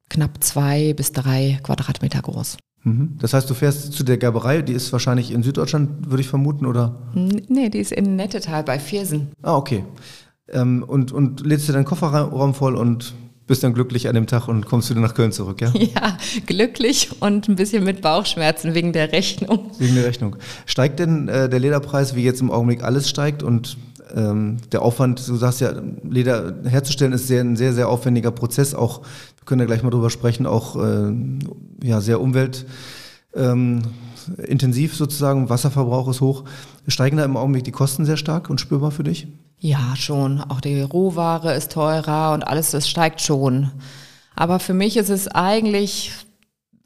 [0.10, 2.58] knapp zwei bis drei Quadratmeter groß.
[2.84, 3.18] Mhm.
[3.20, 6.66] Das heißt, du fährst zu der Gerberei, die ist wahrscheinlich in Süddeutschland, würde ich vermuten,
[6.66, 6.96] oder?
[7.14, 9.30] Nee, die ist in Nettetal bei Viersen.
[9.42, 9.84] Ah, okay.
[10.50, 13.14] Ähm, und, und lädst du deinen Kofferraum voll und
[13.48, 15.72] bist dann glücklich an dem Tag und kommst wieder nach Köln zurück, ja?
[15.74, 19.72] Ja, glücklich und ein bisschen mit Bauchschmerzen wegen der Rechnung.
[19.80, 20.36] Wegen der Rechnung.
[20.66, 23.78] Steigt denn äh, der Lederpreis, wie jetzt im Augenblick alles steigt und
[24.16, 28.74] ähm, der Aufwand, du sagst ja, Leder herzustellen ist sehr, ein sehr, sehr aufwendiger Prozess,
[28.74, 31.14] auch, wir können ja gleich mal drüber sprechen, auch äh,
[31.84, 36.44] ja, sehr umweltintensiv ähm, sozusagen, Wasserverbrauch ist hoch.
[36.88, 39.28] Steigen da im Augenblick die Kosten sehr stark und spürbar für dich?
[39.60, 40.42] Ja, schon.
[40.42, 43.72] Auch die Rohware ist teurer und alles, das steigt schon.
[44.36, 46.12] Aber für mich ist es eigentlich,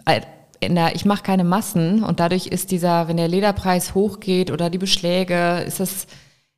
[0.05, 0.21] äh,
[0.63, 4.77] der, ich mache keine Massen und dadurch ist dieser, wenn der Lederpreis hochgeht oder die
[4.77, 6.07] Beschläge, ist das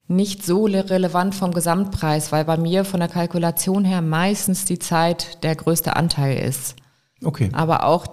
[0.07, 5.43] nicht so relevant vom Gesamtpreis, weil bei mir von der Kalkulation her meistens die Zeit
[5.43, 6.75] der größte Anteil ist.
[7.23, 7.49] Okay.
[7.53, 8.05] Aber auch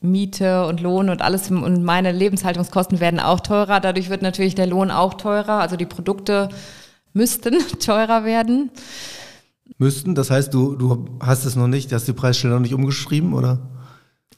[0.00, 3.80] Miete und Lohn und alles und meine Lebenshaltungskosten werden auch teurer.
[3.80, 5.60] Dadurch wird natürlich der Lohn auch teurer.
[5.60, 6.48] Also die Produkte
[7.12, 8.70] müssten teurer werden.
[9.78, 10.14] Müssten?
[10.14, 13.58] Das heißt, du, du hast es noch nicht, hast die Preisstelle noch nicht umgeschrieben, oder?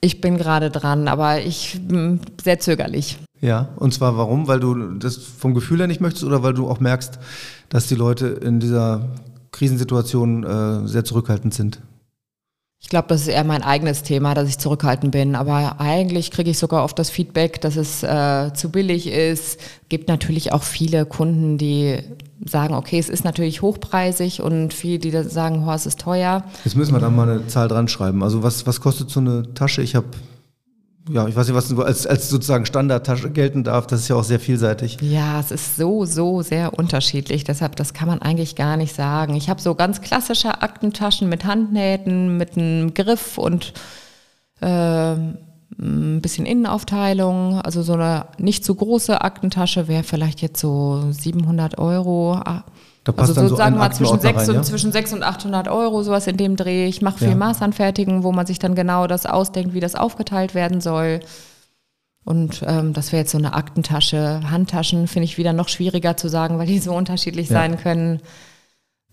[0.00, 3.18] Ich bin gerade dran, aber ich bin sehr zögerlich.
[3.40, 4.48] Ja, und zwar warum?
[4.48, 7.18] Weil du das vom Gefühl her nicht möchtest oder weil du auch merkst,
[7.68, 9.08] dass die Leute in dieser
[9.50, 11.80] Krisensituation äh, sehr zurückhaltend sind?
[12.82, 15.34] Ich glaube, das ist eher mein eigenes Thema, dass ich zurückhaltend bin.
[15.34, 19.60] Aber eigentlich kriege ich sogar oft das Feedback, dass es äh, zu billig ist.
[19.90, 21.98] Gibt natürlich auch viele Kunden, die
[22.44, 26.44] sagen, okay, es ist natürlich hochpreisig und viele, die sagen, oh, es ist teuer.
[26.64, 28.22] Jetzt müssen wir da mal eine Zahl dran schreiben.
[28.22, 29.82] Also was, was kostet so eine Tasche?
[29.82, 30.06] Ich habe
[31.10, 33.86] ja, ich weiß nicht, was als, als sozusagen Standardtasche gelten darf.
[33.86, 34.98] Das ist ja auch sehr vielseitig.
[35.00, 37.44] Ja, es ist so, so sehr unterschiedlich.
[37.44, 39.34] Deshalb, das kann man eigentlich gar nicht sagen.
[39.34, 43.72] Ich habe so ganz klassische Aktentaschen mit Handnähten, mit einem Griff und
[44.60, 47.60] äh, ein bisschen Innenaufteilung.
[47.60, 52.40] Also so eine nicht zu große Aktentasche wäre vielleicht jetzt so 700 Euro.
[53.04, 54.58] Da passt also sozusagen so mal zwischen 6, rein, ja?
[54.58, 56.86] und, zwischen 6 und 800 Euro, sowas in dem Dreh.
[56.86, 57.34] Ich mache viel ja.
[57.34, 61.20] Maßanfertigung, wo man sich dann genau das ausdenkt, wie das aufgeteilt werden soll.
[62.24, 64.42] Und ähm, das wäre jetzt so eine Aktentasche.
[64.50, 67.54] Handtaschen finde ich wieder noch schwieriger zu sagen, weil die so unterschiedlich ja.
[67.54, 68.20] sein können.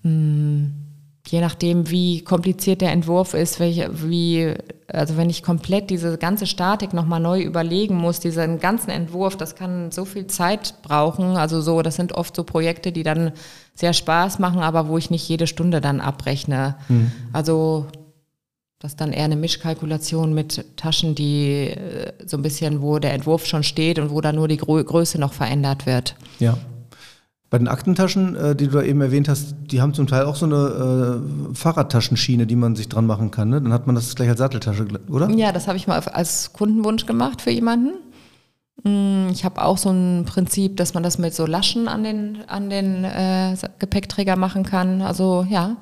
[0.02, 0.88] Hm
[1.32, 4.54] je nachdem, wie kompliziert der Entwurf ist, welche, wie,
[4.88, 9.56] also wenn ich komplett diese ganze Statik nochmal neu überlegen muss, diesen ganzen Entwurf, das
[9.56, 11.38] kann so viel Zeit brauchen.
[11.38, 13.34] Also so, das sind oft so Projekte, die dann
[13.78, 16.76] sehr Spaß machen, aber wo ich nicht jede Stunde dann abrechne.
[16.90, 17.12] Mhm.
[17.32, 17.86] Also
[18.80, 23.14] das ist dann eher eine Mischkalkulation mit Taschen, die äh, so ein bisschen, wo der
[23.14, 26.16] Entwurf schon steht und wo dann nur die Größe noch verändert wird.
[26.40, 26.58] Ja.
[27.50, 30.36] Bei den Aktentaschen, äh, die du da eben erwähnt hast, die haben zum Teil auch
[30.36, 33.50] so eine äh, Fahrradtaschenschiene, die man sich dran machen kann.
[33.50, 33.62] Ne?
[33.62, 35.30] Dann hat man das gleich als Satteltasche, oder?
[35.30, 37.94] Ja, das habe ich mal als Kundenwunsch gemacht für jemanden.
[38.84, 42.44] Mm, ich habe auch so ein Prinzip, dass man das mit so Laschen an den,
[42.48, 45.02] an den äh, Gepäckträger machen kann.
[45.02, 45.78] Also ja.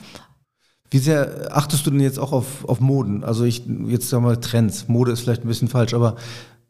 [0.90, 3.24] Wie sehr achtest du denn jetzt auch auf, auf Moden?
[3.24, 4.88] Also ich jetzt sagen wir mal Trends.
[4.88, 6.16] Mode ist vielleicht ein bisschen falsch, aber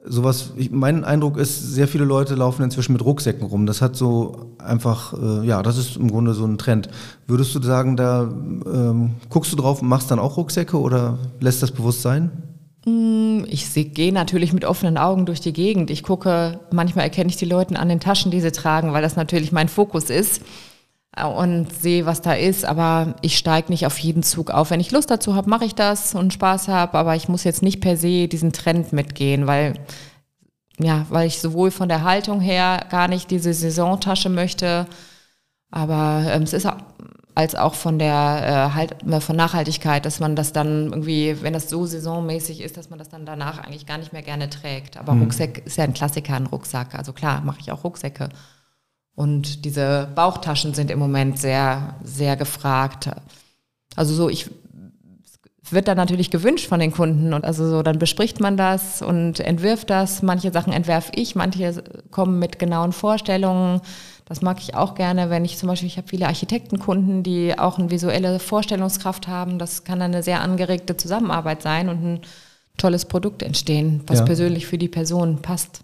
[0.08, 3.66] sowas, ich, mein Eindruck ist, sehr viele Leute laufen inzwischen mit Rucksäcken rum.
[3.66, 6.90] Das hat so einfach, äh, ja, das ist im Grunde so ein Trend.
[7.28, 11.62] Würdest du sagen, da ähm, guckst du drauf und machst dann auch Rucksäcke oder lässt
[11.62, 12.32] das bewusst sein?
[12.86, 15.90] Mm, ich gehe natürlich mit offenen Augen durch die Gegend.
[15.90, 19.16] Ich gucke, manchmal erkenne ich die Leute an den Taschen, die sie tragen, weil das
[19.16, 20.42] natürlich mein Fokus ist.
[21.38, 24.70] und sehe, was da ist, aber ich steige nicht auf jeden Zug auf.
[24.70, 27.64] Wenn ich Lust dazu habe, mache ich das und Spaß habe, aber ich muss jetzt
[27.64, 29.76] nicht per se diesen Trend mitgehen, weil
[30.78, 34.88] ja, weil ich sowohl von der Haltung her gar nicht diese Saisontasche möchte,
[35.76, 36.68] aber ähm, es ist
[37.36, 41.52] als auch von der äh, halt, äh, von Nachhaltigkeit, dass man das dann irgendwie, wenn
[41.52, 44.96] das so saisonmäßig ist, dass man das dann danach eigentlich gar nicht mehr gerne trägt.
[44.96, 45.24] Aber mhm.
[45.24, 46.96] Rucksack ist ja ein Klassiker, ein Rucksack.
[46.96, 48.30] Also klar, mache ich auch Rucksäcke.
[49.16, 53.10] Und diese Bauchtaschen sind im Moment sehr, sehr gefragt.
[53.98, 54.50] Also so, ich
[55.70, 59.42] wird dann natürlich gewünscht von den Kunden und also so, dann bespricht man das und
[59.42, 60.22] entwirft das.
[60.22, 63.82] Manche Sachen entwerfe ich, manche kommen mit genauen Vorstellungen.
[64.26, 67.78] Das mag ich auch gerne, wenn ich zum Beispiel, ich habe viele Architektenkunden, die auch
[67.78, 69.60] eine visuelle Vorstellungskraft haben.
[69.60, 72.20] Das kann dann eine sehr angeregte Zusammenarbeit sein und ein
[72.78, 74.26] tolles Produkt entstehen, was ja.
[74.26, 75.82] persönlich für die Person passt.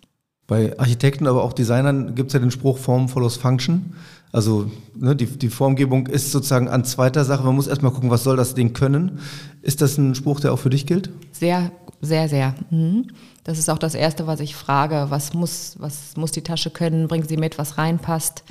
[0.47, 3.93] Bei Architekten, aber auch Designern gibt es ja den Spruch Form follows Function.
[4.31, 7.43] Also ne, die, die Formgebung ist sozusagen an zweiter Sache.
[7.43, 9.19] Man muss erstmal gucken, was soll das Ding können.
[9.61, 11.09] Ist das ein Spruch, der auch für dich gilt?
[11.31, 12.55] Sehr, sehr, sehr.
[12.69, 13.07] Mhm.
[13.43, 15.07] Das ist auch das Erste, was ich frage.
[15.09, 17.07] Was muss, was muss die Tasche können?
[17.07, 18.43] Bringen sie mit, was reinpasst?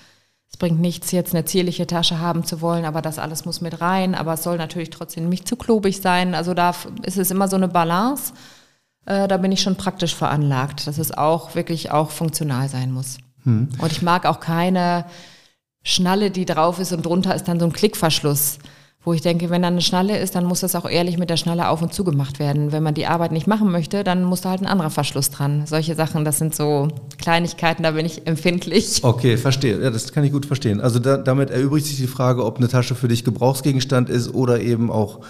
[0.53, 3.81] Es bringt nichts, jetzt eine zierliche Tasche haben zu wollen, aber das alles muss mit
[3.81, 4.15] rein.
[4.15, 6.35] Aber es soll natürlich trotzdem nicht zu klobig sein.
[6.35, 8.35] Also da ist es immer so eine Balance.
[9.07, 13.19] Äh, da bin ich schon praktisch veranlagt, dass es auch wirklich auch funktional sein muss.
[13.45, 13.69] Hm.
[13.79, 15.07] Und ich mag auch keine
[15.83, 18.59] Schnalle, die drauf ist und drunter ist dann so ein Klickverschluss.
[19.03, 21.39] Wo ich denke, wenn da eine Schnalle ist, dann muss das auch ehrlich mit der
[21.39, 22.71] Schnalle auf und zugemacht werden.
[22.71, 25.65] Wenn man die Arbeit nicht machen möchte, dann muss da halt ein anderer Verschluss dran.
[25.67, 29.03] Solche Sachen, das sind so Kleinigkeiten, da bin ich empfindlich.
[29.03, 29.83] Okay, verstehe.
[29.83, 30.83] Ja, das kann ich gut verstehen.
[30.83, 34.61] Also da, damit erübrigt sich die Frage, ob eine Tasche für dich Gebrauchsgegenstand ist oder
[34.61, 35.21] eben auch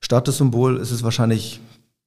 [0.00, 0.78] Statussymbol.
[0.78, 1.60] Ist es wahrscheinlich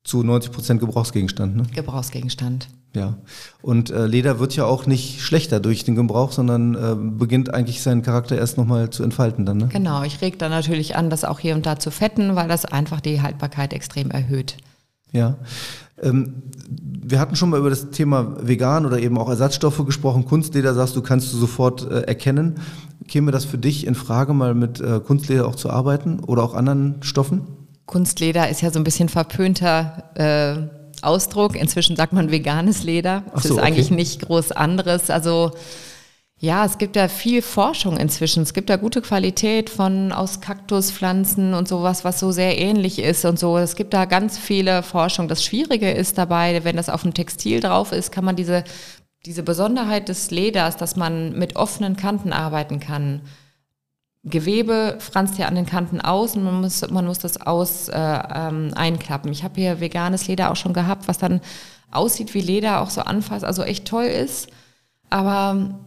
[0.03, 1.55] zu 90 Prozent Gebrauchsgegenstand.
[1.55, 1.63] Ne?
[1.73, 2.67] Gebrauchsgegenstand.
[2.95, 3.17] Ja.
[3.61, 7.81] Und äh, Leder wird ja auch nicht schlechter durch den Gebrauch, sondern äh, beginnt eigentlich
[7.81, 9.57] seinen Charakter erst nochmal zu entfalten dann.
[9.57, 9.69] Ne?
[9.71, 12.65] Genau, ich reg da natürlich an, das auch hier und da zu fetten, weil das
[12.65, 14.57] einfach die Haltbarkeit extrem erhöht.
[15.11, 15.37] Ja.
[16.01, 20.25] Ähm, wir hatten schon mal über das Thema vegan oder eben auch Ersatzstoffe gesprochen.
[20.25, 22.55] Kunstleder sagst du, kannst du sofort äh, erkennen.
[23.07, 26.53] Käme das für dich in Frage, mal mit äh, Kunstleder auch zu arbeiten oder auch
[26.53, 27.62] anderen Stoffen?
[27.85, 31.55] Kunstleder ist ja so ein bisschen verpönter äh, Ausdruck.
[31.55, 33.23] Inzwischen sagt man veganes Leder.
[33.33, 33.95] Das so, ist eigentlich okay.
[33.95, 35.09] nicht groß anderes.
[35.09, 35.51] Also
[36.43, 38.43] ja, es gibt ja viel Forschung inzwischen.
[38.43, 43.23] Es gibt ja gute Qualität von aus Kaktuspflanzen und sowas, was so sehr ähnlich ist
[43.23, 43.57] und so.
[43.57, 45.29] Es gibt da ganz viele Forschung.
[45.29, 48.65] Das Schwierige ist dabei, wenn das auf dem Textil drauf ist, kann man diese,
[49.25, 53.21] diese Besonderheit des Leders, dass man mit offenen Kanten arbeiten kann.
[54.25, 57.97] Gewebe franzt ja an den Kanten aus und man muss, man muss das aus äh,
[57.99, 59.31] ähm, einklappen.
[59.31, 61.41] Ich habe hier veganes Leder auch schon gehabt, was dann
[61.91, 64.47] aussieht wie Leder, auch so anfasst, also echt toll ist.
[65.09, 65.77] Aber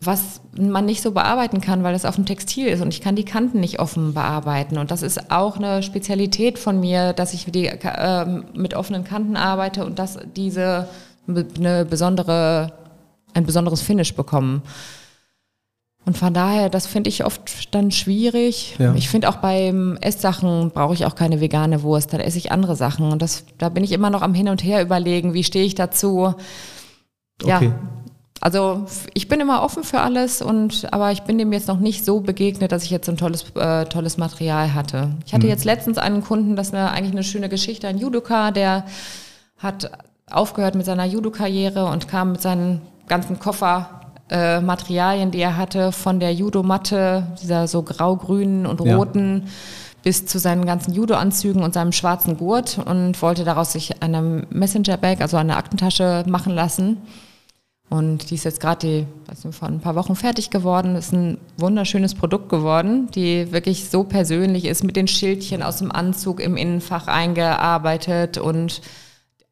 [0.00, 3.16] was man nicht so bearbeiten kann, weil es auf dem Textil ist und ich kann
[3.16, 4.78] die Kanten nicht offen bearbeiten.
[4.78, 8.24] Und das ist auch eine Spezialität von mir, dass ich die, äh,
[8.54, 10.88] mit offenen Kanten arbeite und dass diese
[11.26, 12.72] eine besondere,
[13.34, 14.62] ein besonderes Finish bekommen.
[16.08, 18.76] Und von daher, das finde ich oft dann schwierig.
[18.78, 18.94] Ja.
[18.94, 22.76] Ich finde auch beim Esssachen brauche ich auch keine vegane Wurst, dann esse ich andere
[22.76, 23.12] Sachen.
[23.12, 25.74] Und das, da bin ich immer noch am Hin und Her überlegen, wie stehe ich
[25.74, 26.32] dazu.
[27.44, 27.58] Ja.
[27.58, 27.72] Okay.
[28.40, 32.06] Also ich bin immer offen für alles und aber ich bin dem jetzt noch nicht
[32.06, 35.10] so begegnet, dass ich jetzt ein tolles, äh, tolles Material hatte.
[35.26, 35.50] Ich hatte mhm.
[35.50, 38.86] jetzt letztens einen Kunden, das ist eine, eigentlich eine schöne Geschichte, ein Judoka, der
[39.58, 39.90] hat
[40.30, 43.98] aufgehört mit seiner Judo-Karriere und kam mit seinen ganzen Koffer
[44.30, 49.50] äh, Materialien, die er hatte, von der Judomatte, dieser so grau-grünen und roten, ja.
[50.02, 55.20] bis zu seinen ganzen Judo-Anzügen und seinem schwarzen Gurt und wollte daraus sich eine Messenger-Bag,
[55.20, 56.98] also eine Aktentasche machen lassen.
[57.90, 59.06] Und die ist jetzt gerade
[59.50, 60.94] vor ein paar Wochen fertig geworden.
[60.94, 65.90] Ist ein wunderschönes Produkt geworden, die wirklich so persönlich ist, mit den Schildchen aus dem
[65.90, 68.82] Anzug im Innenfach eingearbeitet und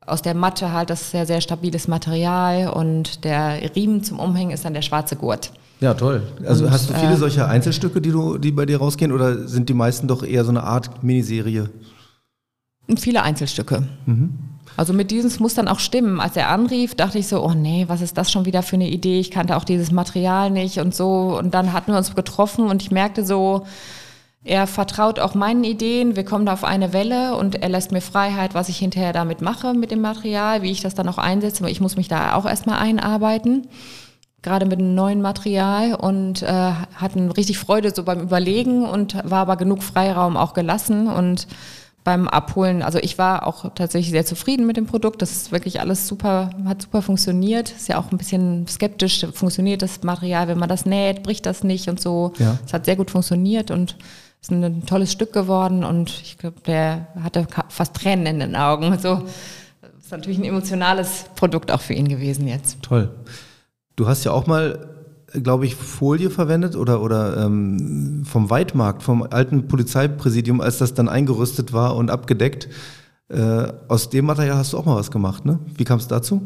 [0.06, 4.52] aus der Matte halt, das ist sehr, sehr stabiles Material und der Riemen zum Umhängen
[4.52, 5.52] ist dann der schwarze Gurt.
[5.80, 6.22] Ja, toll.
[6.46, 9.46] Also und, hast du viele äh, solcher Einzelstücke, die, du, die bei dir rausgehen oder
[9.46, 11.68] sind die meisten doch eher so eine Art Miniserie?
[12.96, 13.82] Viele Einzelstücke.
[14.06, 14.34] Mhm.
[14.76, 16.20] Also mit diesem muss dann auch stimmen.
[16.20, 18.88] Als er anrief, dachte ich so, oh nee, was ist das schon wieder für eine
[18.88, 19.18] Idee?
[19.18, 21.36] Ich kannte auch dieses Material nicht und so.
[21.38, 23.66] Und dann hatten wir uns getroffen und ich merkte so,
[24.46, 28.00] er vertraut auch meinen Ideen, wir kommen da auf eine Welle und er lässt mir
[28.00, 31.64] Freiheit, was ich hinterher damit mache mit dem Material, wie ich das dann auch einsetze,
[31.64, 33.66] weil ich muss mich da auch erstmal einarbeiten,
[34.42, 39.40] gerade mit einem neuen Material und äh, hatten richtig Freude so beim Überlegen und war
[39.40, 41.48] aber genug Freiraum auch gelassen und
[42.04, 45.22] beim Abholen, also ich war auch tatsächlich sehr zufrieden mit dem Produkt.
[45.22, 47.72] Das ist wirklich alles super, hat super funktioniert.
[47.72, 51.64] Ist ja auch ein bisschen skeptisch, funktioniert das Material, wenn man das näht, bricht das
[51.64, 52.32] nicht und so.
[52.38, 52.60] Ja.
[52.64, 53.96] Es hat sehr gut funktioniert und
[54.46, 58.96] ist ein tolles Stück geworden und ich glaube, der hatte fast Tränen in den Augen.
[58.98, 59.22] So
[59.98, 62.80] ist natürlich ein emotionales Produkt auch für ihn gewesen jetzt.
[62.82, 63.10] Toll.
[63.96, 64.90] Du hast ja auch mal
[65.32, 71.08] glaube ich, Folie verwendet oder, oder ähm, vom Weitmarkt, vom alten Polizeipräsidium, als das dann
[71.08, 72.68] eingerüstet war und abgedeckt.
[73.28, 75.58] Äh, aus dem Material hast du auch mal was gemacht, ne?
[75.74, 76.40] Wie kam es dazu?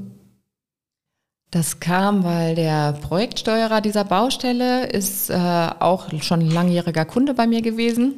[1.51, 7.61] Das kam, weil der Projektsteuerer dieser Baustelle ist äh, auch schon langjähriger Kunde bei mir
[7.61, 8.15] gewesen.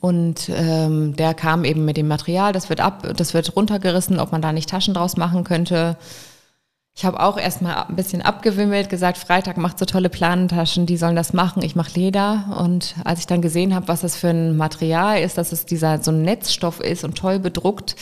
[0.00, 4.32] Und ähm, der kam eben mit dem Material, das wird ab, das wird runtergerissen, ob
[4.32, 5.96] man da nicht Taschen draus machen könnte.
[6.94, 11.16] Ich habe auch erstmal ein bisschen abgewimmelt, gesagt, Freitag macht so tolle Planentaschen, die sollen
[11.16, 12.56] das machen, ich mache Leder.
[12.58, 16.02] Und als ich dann gesehen habe, was das für ein Material ist, dass es dieser
[16.02, 17.96] so ein Netzstoff ist und toll bedruckt,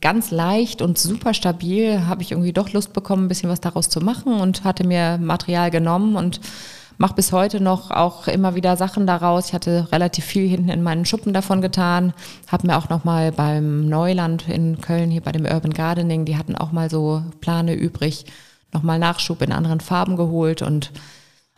[0.00, 3.88] ganz leicht und super stabil, habe ich irgendwie doch Lust bekommen, ein bisschen was daraus
[3.88, 6.40] zu machen und hatte mir Material genommen und
[6.98, 9.48] mache bis heute noch auch immer wieder Sachen daraus.
[9.48, 12.12] Ich hatte relativ viel hinten in meinen Schuppen davon getan,
[12.48, 16.36] habe mir auch noch mal beim Neuland in Köln hier bei dem Urban Gardening, die
[16.36, 18.26] hatten auch mal so Plane übrig,
[18.72, 20.92] noch mal Nachschub in anderen Farben geholt und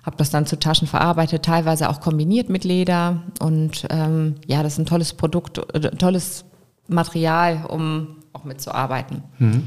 [0.03, 4.75] habe das dann zu Taschen verarbeitet, teilweise auch kombiniert mit Leder und ähm, ja, das
[4.75, 6.45] ist ein tolles Produkt, äh, tolles
[6.91, 9.23] Material, um auch mitzuarbeiten.
[9.39, 9.65] Mhm.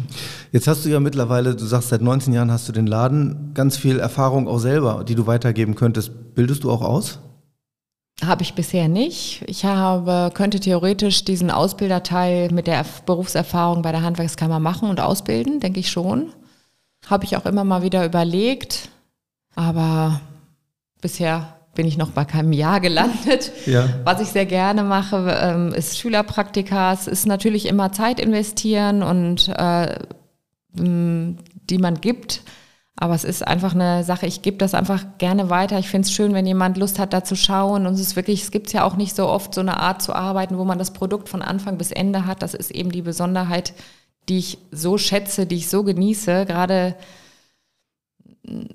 [0.51, 3.77] Jetzt hast du ja mittlerweile, du sagst, seit 19 Jahren hast du den Laden, ganz
[3.77, 6.35] viel Erfahrung auch selber, die du weitergeben könntest.
[6.35, 7.19] Bildest du auch aus?
[8.23, 9.43] Habe ich bisher nicht.
[9.47, 15.59] Ich habe, könnte theoretisch diesen Ausbilderteil mit der Berufserfahrung bei der Handwerkskammer machen und ausbilden,
[15.59, 16.27] denke ich schon.
[17.07, 18.89] Habe ich auch immer mal wieder überlegt,
[19.55, 20.21] aber
[21.01, 23.51] bisher bin ich noch bei keinem Jahr gelandet.
[23.65, 23.89] Ja.
[24.03, 26.93] Was ich sehr gerne mache, ähm, ist Schülerpraktika.
[26.93, 29.99] Es ist natürlich immer Zeit investieren und äh,
[30.75, 32.41] die man gibt.
[32.95, 35.79] Aber es ist einfach eine Sache, ich gebe das einfach gerne weiter.
[35.79, 37.87] Ich finde es schön, wenn jemand Lust hat, da zu schauen.
[37.87, 40.13] Und es ist wirklich, es gibt ja auch nicht so oft so eine Art zu
[40.13, 42.43] arbeiten, wo man das Produkt von Anfang bis Ende hat.
[42.43, 43.73] Das ist eben die Besonderheit,
[44.29, 46.45] die ich so schätze, die ich so genieße.
[46.45, 46.95] Gerade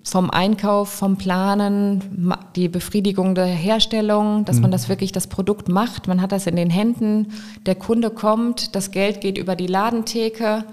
[0.02, 4.62] vom Einkauf, vom Planen, die Befriedigung der Herstellung, dass mhm.
[4.62, 6.08] man das wirklich das Produkt macht.
[6.08, 7.32] Man hat das in den Händen,
[7.66, 10.64] der Kunde kommt, das Geld geht über die Ladentheke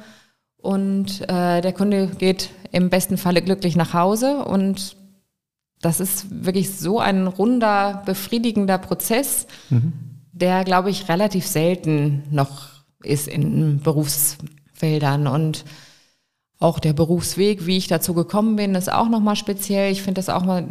[0.58, 4.46] und äh, der Kunde geht im besten Falle glücklich nach Hause.
[4.46, 4.96] Und
[5.82, 9.94] das ist wirklich so ein runder, befriedigender Prozess, mhm.
[10.32, 12.70] der, glaube ich, relativ selten noch
[13.04, 15.28] ist in Berufsfeldern.
[15.28, 15.66] Und
[16.58, 19.92] auch der Berufsweg, wie ich dazu gekommen bin, ist auch nochmal speziell.
[19.92, 20.66] Ich finde das auch mal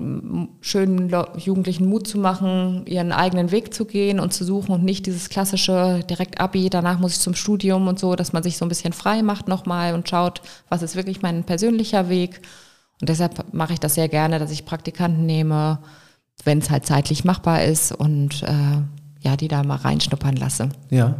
[0.62, 5.04] schön, Jugendlichen Mut zu machen, ihren eigenen Weg zu gehen und zu suchen und nicht
[5.04, 8.64] dieses klassische direkt Abi, danach muss ich zum Studium und so, dass man sich so
[8.64, 12.40] ein bisschen frei macht nochmal und schaut, was ist wirklich mein persönlicher Weg.
[13.00, 15.80] Und deshalb mache ich das sehr gerne, dass ich Praktikanten nehme,
[16.44, 18.80] wenn es halt zeitlich machbar ist und äh,
[19.20, 20.70] ja, die da mal reinschnuppern lasse.
[20.88, 21.16] Ja.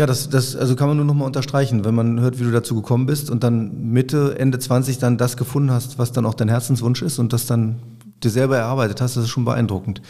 [0.00, 2.50] Ja, das, das also kann man nur noch mal unterstreichen, wenn man hört, wie du
[2.50, 6.32] dazu gekommen bist und dann Mitte, Ende 20 dann das gefunden hast, was dann auch
[6.32, 7.82] dein Herzenswunsch ist und das dann
[8.22, 10.00] dir selber erarbeitet hast, das ist schon beeindruckend.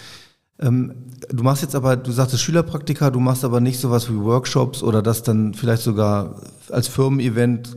[0.61, 0.94] Ähm,
[1.29, 5.03] du machst jetzt aber, du sagtest Schülerpraktika, du machst aber nicht sowas wie Workshops oder
[5.03, 6.37] das dann vielleicht sogar
[6.70, 7.76] als Firmen-Event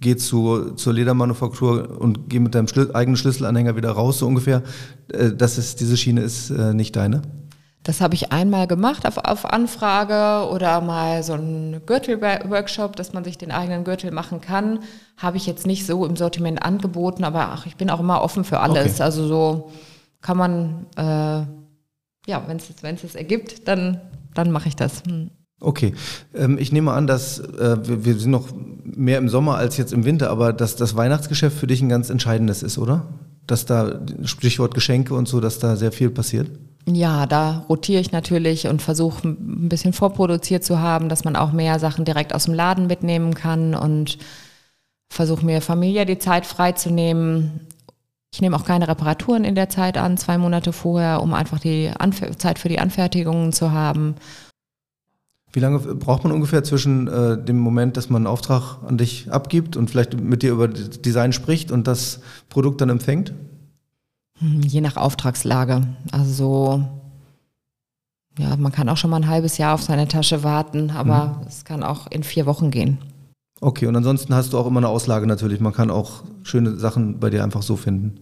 [0.00, 4.64] geh zu, zur Ledermanufaktur und geh mit deinem Schlü eigenen Schlüsselanhänger wieder raus, so ungefähr.
[5.12, 7.22] Äh, das ist, diese Schiene ist äh, nicht deine?
[7.82, 13.24] Das habe ich einmal gemacht auf, auf Anfrage oder mal so ein Gürtel-Workshop, dass man
[13.24, 14.80] sich den eigenen Gürtel machen kann.
[15.16, 18.44] Habe ich jetzt nicht so im Sortiment angeboten, aber ach, ich bin auch immer offen
[18.44, 18.94] für alles.
[18.94, 19.02] Okay.
[19.02, 19.70] Also so
[20.20, 24.00] kann man, äh, ja, wenn es es ergibt, dann,
[24.34, 25.02] dann mache ich das.
[25.04, 25.30] Hm.
[25.60, 25.94] Okay,
[26.34, 28.48] ähm, ich nehme an, dass äh, wir, wir, sind noch
[28.84, 32.08] mehr im Sommer als jetzt im Winter, aber dass das Weihnachtsgeschäft für dich ein ganz
[32.10, 33.06] entscheidendes ist, oder?
[33.46, 36.50] Dass da Stichwort Geschenke und so, dass da sehr viel passiert?
[36.86, 41.52] Ja, da rotiere ich natürlich und versuche ein bisschen vorproduziert zu haben, dass man auch
[41.52, 44.18] mehr Sachen direkt aus dem Laden mitnehmen kann und
[45.12, 47.66] versuche mir familiär die Zeit freizunehmen.
[48.32, 51.90] Ich nehme auch keine Reparaturen in der Zeit an, zwei Monate vorher, um einfach die
[51.98, 54.14] Anf Zeit für die Anfertigungen zu haben.
[55.52, 59.32] Wie lange braucht man ungefähr zwischen äh, dem Moment, dass man einen Auftrag an dich
[59.32, 63.34] abgibt und vielleicht mit dir über Design spricht und das Produkt dann empfängt?
[64.40, 65.82] Hm, je nach Auftragslage.
[66.12, 66.84] Also
[68.38, 71.46] ja, man kann auch schon mal ein halbes Jahr auf seine Tasche warten, aber mhm.
[71.46, 72.98] es kann auch in vier Wochen gehen.
[73.60, 75.60] Okay, und ansonsten hast du auch immer eine Auslage natürlich.
[75.60, 78.20] Man kann auch schöne Sachen bei dir einfach so finden.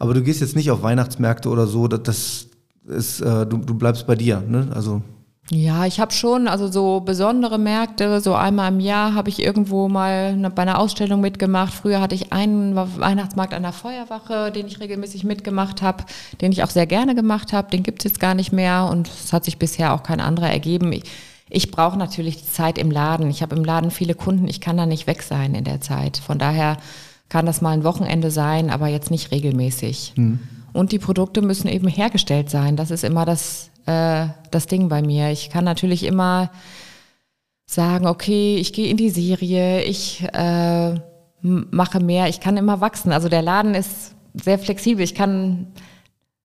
[0.00, 2.48] Aber du gehst jetzt nicht auf Weihnachtsmärkte oder so, das
[2.86, 4.68] ist, äh, du, du bleibst bei dir, ne?
[4.74, 5.02] Also
[5.50, 9.88] Ja, ich habe schon, also so besondere Märkte, so einmal im Jahr habe ich irgendwo
[9.88, 11.72] mal eine, bei einer Ausstellung mitgemacht.
[11.72, 16.04] Früher hatte ich einen Weihnachtsmarkt an der Feuerwache, den ich regelmäßig mitgemacht habe,
[16.42, 17.70] den ich auch sehr gerne gemacht habe.
[17.70, 20.50] Den gibt es jetzt gar nicht mehr und es hat sich bisher auch kein anderer
[20.50, 20.92] ergeben.
[20.92, 21.04] Ich,
[21.48, 23.30] ich brauche natürlich die Zeit im Laden.
[23.30, 26.18] Ich habe im Laden viele Kunden, ich kann da nicht weg sein in der Zeit.
[26.18, 26.76] Von daher
[27.30, 30.12] kann das mal ein Wochenende sein, aber jetzt nicht regelmäßig.
[30.16, 30.40] Mhm.
[30.74, 32.76] Und die Produkte müssen eben hergestellt sein.
[32.76, 35.30] Das ist immer das äh, das Ding bei mir.
[35.30, 36.50] Ich kann natürlich immer
[37.64, 40.94] sagen, okay, ich gehe in die Serie, ich äh,
[41.40, 43.12] mache mehr, ich kann immer wachsen.
[43.12, 45.02] Also der Laden ist sehr flexibel.
[45.02, 45.68] Ich kann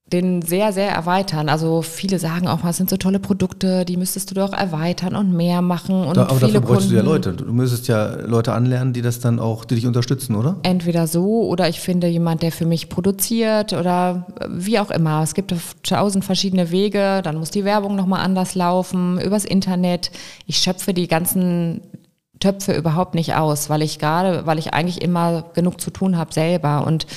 [0.06, 1.50] den sehr, sehr erweitern.
[1.50, 5.34] Also viele sagen auch, es sind so tolle Produkte, die müsstest du doch erweitern und
[5.34, 6.04] mehr machen.
[6.06, 7.34] Und da, aber dafür bräuchst du ja Leute.
[7.34, 10.58] Du müsstest ja Leute anlernen, die das dann auch, die dich unterstützen, oder?
[10.64, 15.24] Entweder so oder ich finde jemand, der für mich produziert oder wie auch immer.
[15.24, 17.22] Es gibt tausend verschiedene Wege.
[17.24, 20.12] Dann muss die Werbung nochmal anders laufen, übers Internet.
[20.46, 21.82] Ich schöpfe die ganzen
[22.40, 26.34] Töpfe überhaupt nicht aus, weil ich gerade, weil ich eigentlich immer genug zu tun habe
[26.34, 27.08] selber und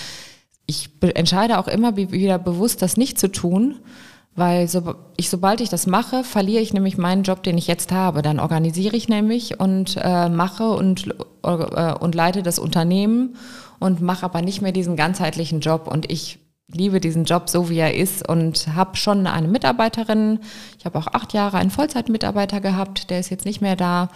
[0.66, 3.76] ich entscheide auch immer wieder bewusst, das nicht zu tun,
[4.34, 7.90] weil so, ich, sobald ich das mache, verliere ich nämlich meinen Job, den ich jetzt
[7.90, 8.20] habe.
[8.20, 11.08] Dann organisiere ich nämlich und äh, mache und,
[11.42, 13.36] äh, und leite das Unternehmen
[13.78, 15.88] und mache aber nicht mehr diesen ganzheitlichen Job.
[15.88, 16.38] Und ich
[16.68, 20.40] liebe diesen Job so, wie er ist und habe schon eine Mitarbeiterin.
[20.78, 24.10] Ich habe auch acht Jahre einen Vollzeitmitarbeiter gehabt, der ist jetzt nicht mehr da.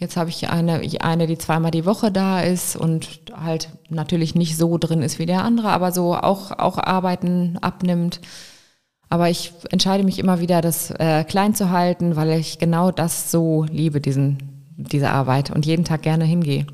[0.00, 4.56] Jetzt habe ich eine, eine, die zweimal die Woche da ist und halt natürlich nicht
[4.56, 8.22] so drin ist wie der andere, aber so auch, auch Arbeiten abnimmt.
[9.10, 13.30] Aber ich entscheide mich immer wieder, das äh, klein zu halten, weil ich genau das
[13.30, 14.38] so liebe, diesen,
[14.78, 16.66] diese Arbeit und jeden Tag gerne hingehe.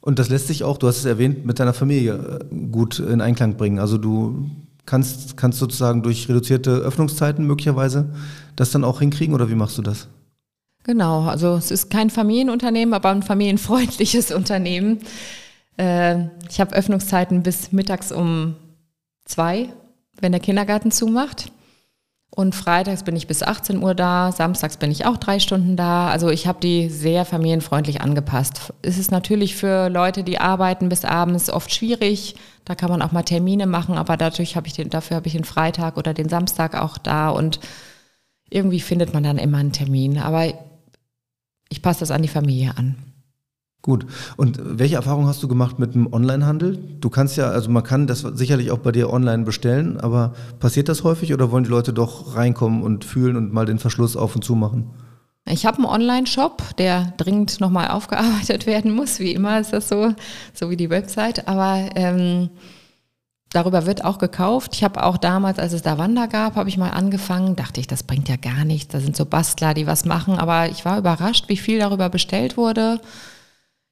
[0.00, 3.20] Und das lässt sich auch, du hast es erwähnt, mit deiner Familie äh, gut in
[3.20, 3.80] Einklang bringen.
[3.80, 4.48] Also du
[4.86, 8.14] kannst, kannst sozusagen durch reduzierte Öffnungszeiten möglicherweise
[8.54, 10.06] das dann auch hinkriegen oder wie machst du das?
[10.84, 15.00] Genau, also es ist kein Familienunternehmen, aber ein familienfreundliches Unternehmen.
[15.76, 18.56] Äh, ich habe Öffnungszeiten bis mittags um
[19.24, 19.68] zwei,
[20.20, 21.52] wenn der Kindergarten zumacht.
[22.30, 26.08] Und freitags bin ich bis 18 Uhr da, samstags bin ich auch drei Stunden da.
[26.08, 28.72] Also ich habe die sehr familienfreundlich angepasst.
[28.82, 32.36] Es ist natürlich für Leute, die arbeiten bis abends, oft schwierig.
[32.64, 35.32] Da kann man auch mal Termine machen, aber dadurch habe ich den, dafür habe ich
[35.32, 37.60] den Freitag oder den Samstag auch da und
[38.50, 40.18] irgendwie findet man dann immer einen Termin.
[40.18, 40.52] Aber
[41.68, 42.96] ich passe das an die Familie an.
[43.80, 44.06] Gut.
[44.36, 46.78] Und welche Erfahrungen hast du gemacht mit dem Onlinehandel?
[47.00, 50.88] Du kannst ja, also man kann das sicherlich auch bei dir online bestellen, aber passiert
[50.88, 54.34] das häufig oder wollen die Leute doch reinkommen und fühlen und mal den Verschluss auf
[54.34, 54.90] und zu machen?
[55.46, 59.20] Ich habe einen Online-Shop, der dringend nochmal aufgearbeitet werden muss.
[59.20, 60.12] Wie immer ist das so,
[60.52, 61.46] so wie die Website.
[61.46, 62.50] Aber ähm,
[63.50, 64.74] Darüber wird auch gekauft.
[64.74, 67.86] Ich habe auch damals, als es da Wander gab, habe ich mal angefangen, dachte ich,
[67.86, 68.92] das bringt ja gar nichts.
[68.92, 70.38] Da sind so Bastler, die was machen.
[70.38, 73.00] Aber ich war überrascht, wie viel darüber bestellt wurde.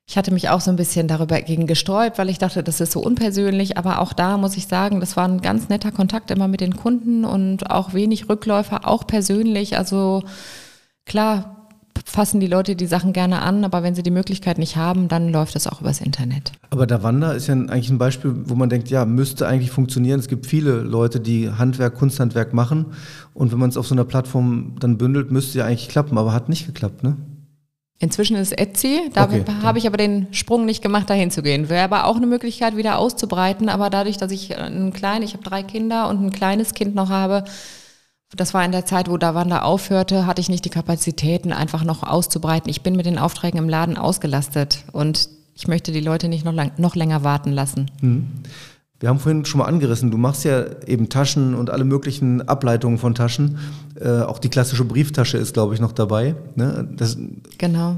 [0.08, 2.92] Ich hatte mich auch so ein bisschen darüber gegen gesträubt, weil ich dachte, das ist
[2.92, 3.78] so unpersönlich.
[3.78, 6.76] Aber auch da muss ich sagen, das war ein ganz netter Kontakt immer mit den
[6.76, 9.78] Kunden und auch wenig Rückläufer, auch persönlich.
[9.78, 10.22] Also
[11.06, 11.55] klar,
[12.06, 15.30] fassen die Leute die Sachen gerne an, aber wenn sie die Möglichkeit nicht haben, dann
[15.30, 16.52] läuft das auch übers Internet.
[16.70, 20.20] Aber der Wander ist ja eigentlich ein Beispiel, wo man denkt, ja, müsste eigentlich funktionieren.
[20.20, 22.86] Es gibt viele Leute, die Handwerk, Kunsthandwerk machen
[23.34, 26.32] und wenn man es auf so einer Plattform dann bündelt, müsste ja eigentlich klappen, aber
[26.32, 27.16] hat nicht geklappt, ne?
[27.98, 31.70] Inzwischen ist Etsy, da okay, habe ich aber den Sprung nicht gemacht, dahin zu gehen.
[31.70, 35.42] Wäre aber auch eine Möglichkeit, wieder auszubreiten, aber dadurch, dass ich ein klein, ich habe
[35.42, 37.44] drei Kinder und ein kleines Kind noch habe,
[38.36, 42.02] das war in der Zeit, wo Davanda aufhörte, hatte ich nicht die Kapazitäten, einfach noch
[42.02, 42.70] auszubreiten.
[42.70, 46.52] Ich bin mit den Aufträgen im Laden ausgelastet und ich möchte die Leute nicht noch,
[46.52, 47.90] lang, noch länger warten lassen.
[48.00, 48.26] Mhm.
[48.98, 52.96] Wir haben vorhin schon mal angerissen, du machst ja eben Taschen und alle möglichen Ableitungen
[52.98, 53.58] von Taschen.
[54.00, 56.34] Äh, auch die klassische Brieftasche ist, glaube ich, noch dabei.
[56.54, 56.88] Ne?
[56.96, 57.18] Das,
[57.58, 57.96] genau.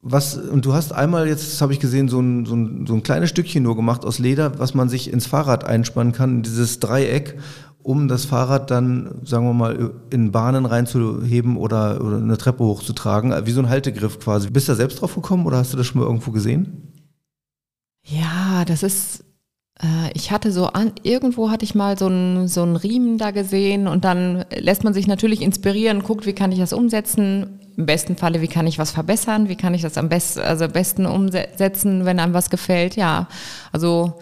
[0.00, 3.02] Was, und du hast einmal jetzt, habe ich gesehen, so ein, so, ein, so ein
[3.02, 7.36] kleines Stückchen nur gemacht aus Leder, was man sich ins Fahrrad einspannen kann, dieses Dreieck
[7.82, 13.34] um das Fahrrad dann, sagen wir mal, in Bahnen reinzuheben oder, oder eine Treppe hochzutragen,
[13.46, 14.50] wie so ein Haltegriff quasi.
[14.50, 16.92] Bist du da selbst drauf gekommen oder hast du das schon mal irgendwo gesehen?
[18.04, 19.24] Ja, das ist,
[19.80, 23.86] äh, ich hatte so an, irgendwo hatte ich mal so einen so Riemen da gesehen
[23.86, 27.60] und dann lässt man sich natürlich inspirieren, guckt, wie kann ich das umsetzen.
[27.76, 30.64] Im besten Falle, wie kann ich was verbessern, wie kann ich das am besten, also
[30.64, 32.96] am besten umsetzen, wenn einem was gefällt.
[32.96, 33.28] Ja,
[33.70, 34.18] also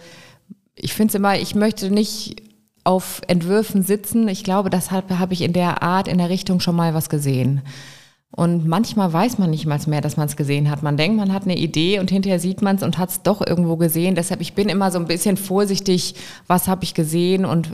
[0.75, 2.46] ich finde es immer, ich möchte nicht
[2.87, 4.29] auf Entwürfen sitzen.
[4.29, 7.61] Ich glaube, deshalb habe ich in der Art, in der Richtung schon mal was gesehen.
[8.31, 10.83] Und manchmal weiß man nicht mal mehr, dass man es gesehen hat.
[10.83, 13.45] Man denkt, man hat eine Idee und hinterher sieht man es und hat es doch
[13.45, 14.15] irgendwo gesehen.
[14.15, 16.15] Deshalb, ich bin immer so ein bisschen vorsichtig,
[16.47, 17.71] was habe ich gesehen und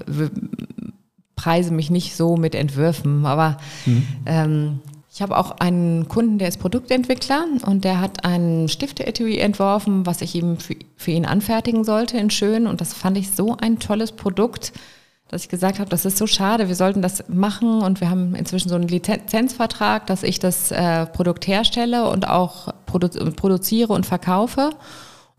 [1.35, 3.27] preise mich nicht so mit Entwürfen.
[3.27, 4.07] Aber mhm.
[4.25, 4.79] ähm,
[5.11, 10.21] Ich habe auch einen Kunden, der ist Produktentwickler und der hat ein Stifteetui entworfen, was
[10.21, 12.65] ich ihm für, für, ihn anfertigen sollte in schön.
[12.65, 14.73] Und das fand ich so ein tolles Produkt,
[15.33, 17.81] dass ich gesagt habe, das ist so schade, wir sollten das machen.
[17.81, 22.73] Und wir haben inzwischen so einen Lizenzvertrag, dass ich das äh, Produkt herstelle und auch
[22.85, 24.71] produ produziere und verkaufe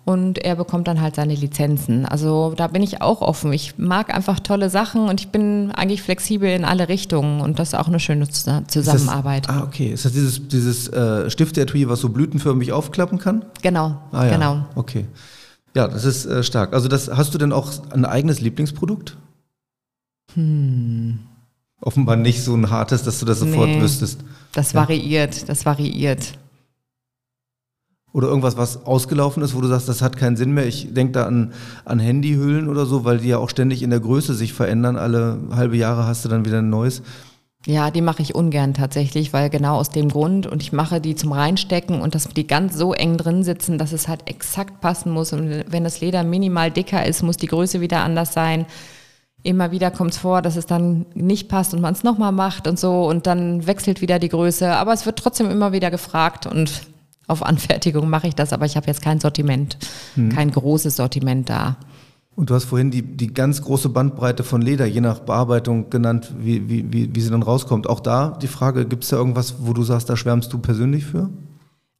[0.05, 2.05] und er bekommt dann halt seine Lizenzen.
[2.05, 3.53] Also da bin ich auch offen.
[3.53, 7.69] Ich mag einfach tolle Sachen und ich bin eigentlich flexibel in alle Richtungen und das
[7.69, 9.49] ist auch eine schöne Zusammenarbeit.
[9.49, 9.89] Das, ah, okay.
[9.89, 13.47] Ist das dieses, dieses äh, Stiftetui, was so blütenförmig aufklappen kann?
[13.63, 14.33] Genau, ah, ja.
[14.33, 14.67] genau.
[14.75, 15.07] Okay.
[15.75, 16.75] Ja, das ist äh, stark.
[16.75, 19.17] Also das, hast du denn auch ein eigenes Lieblingsprodukt?
[20.35, 21.19] Hm.
[21.81, 24.21] Offenbar nicht so ein hartes, dass du das sofort nee, wüsstest.
[24.53, 24.81] Das ja.
[24.81, 26.39] variiert, das variiert.
[28.13, 30.67] Oder irgendwas, was ausgelaufen ist, wo du sagst, das hat keinen Sinn mehr.
[30.67, 31.53] Ich denke da an,
[31.85, 34.97] an Handyhüllen oder so, weil die ja auch ständig in der Größe sich verändern.
[34.97, 37.03] Alle halbe Jahre hast du dann wieder ein neues.
[37.67, 41.17] Ja, die mache ich ungern tatsächlich, weil genau aus dem Grund und ich mache die
[41.17, 45.11] zum Reinstecken und dass die ganz so eng drin sitzen, dass es halt exakt passen
[45.11, 45.33] muss.
[45.33, 48.67] Und wenn das Leder minimal dicker ist, muss die Größe wieder anders sein.
[49.45, 52.67] Immer wieder kommt es vor, dass es dann nicht passt und man es nochmal macht
[52.67, 54.73] und so und dann wechselt wieder die Größe.
[54.73, 56.83] Aber es wird trotzdem immer wieder gefragt und
[57.27, 59.79] auf Anfertigung mache ich das, aber ich habe jetzt kein Sortiment,
[60.15, 60.31] hm.
[60.31, 61.77] kein großes Sortiment da.
[62.37, 66.33] Und du hast vorhin die, die ganz große Bandbreite von Leder, je nach Bearbeitung genannt,
[66.39, 67.89] wie, wie, wie, wie sie dann rauskommt.
[67.89, 71.05] Auch da die Frage, gibt es da irgendwas, wo du sagst, da schwärmst du persönlich
[71.05, 71.31] für?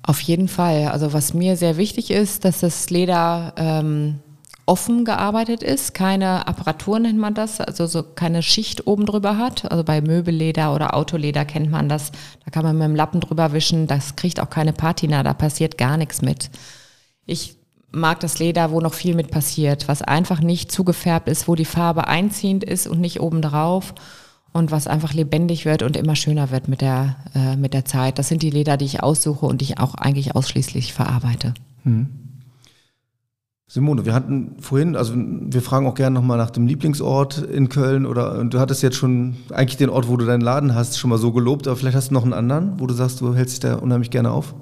[0.03, 0.89] Auf jeden Fall.
[0.89, 4.21] Also was mir sehr wichtig ist, dass das Leder ähm,
[4.67, 9.71] offen gearbeitet ist, keine Apparatur nennt man das, also so keine Schicht oben drüber hat.
[9.71, 12.13] Also bei Möbelleder oder Autoleder kennt man das.
[12.45, 13.87] Da kann man mit dem Lappen drüber wischen.
[13.87, 16.51] Das kriegt auch keine Patina, da passiert gar nichts mit.
[17.27, 17.57] Ich
[17.91, 21.65] mag das Leder, wo noch viel mit passiert, was einfach nicht zugefärbt ist, wo die
[21.65, 23.95] Farbe einziehend ist und nicht oben drauf
[24.53, 28.19] und was einfach lebendig wird und immer schöner wird mit der, äh, mit der Zeit.
[28.19, 31.55] Das sind die Leder, die ich aussuche und die ich auch eigentlich ausschließlich verarbeite.
[31.85, 32.24] Hm.
[33.67, 38.05] Simone, wir hatten vorhin, also wir fragen auch gerne nochmal nach dem Lieblingsort in Köln
[38.05, 41.19] oder du hattest jetzt schon eigentlich den Ort, wo du deinen Laden hast, schon mal
[41.19, 43.61] so gelobt, aber vielleicht hast du noch einen anderen, wo du sagst, du hältst dich
[43.61, 44.55] da unheimlich gerne auf?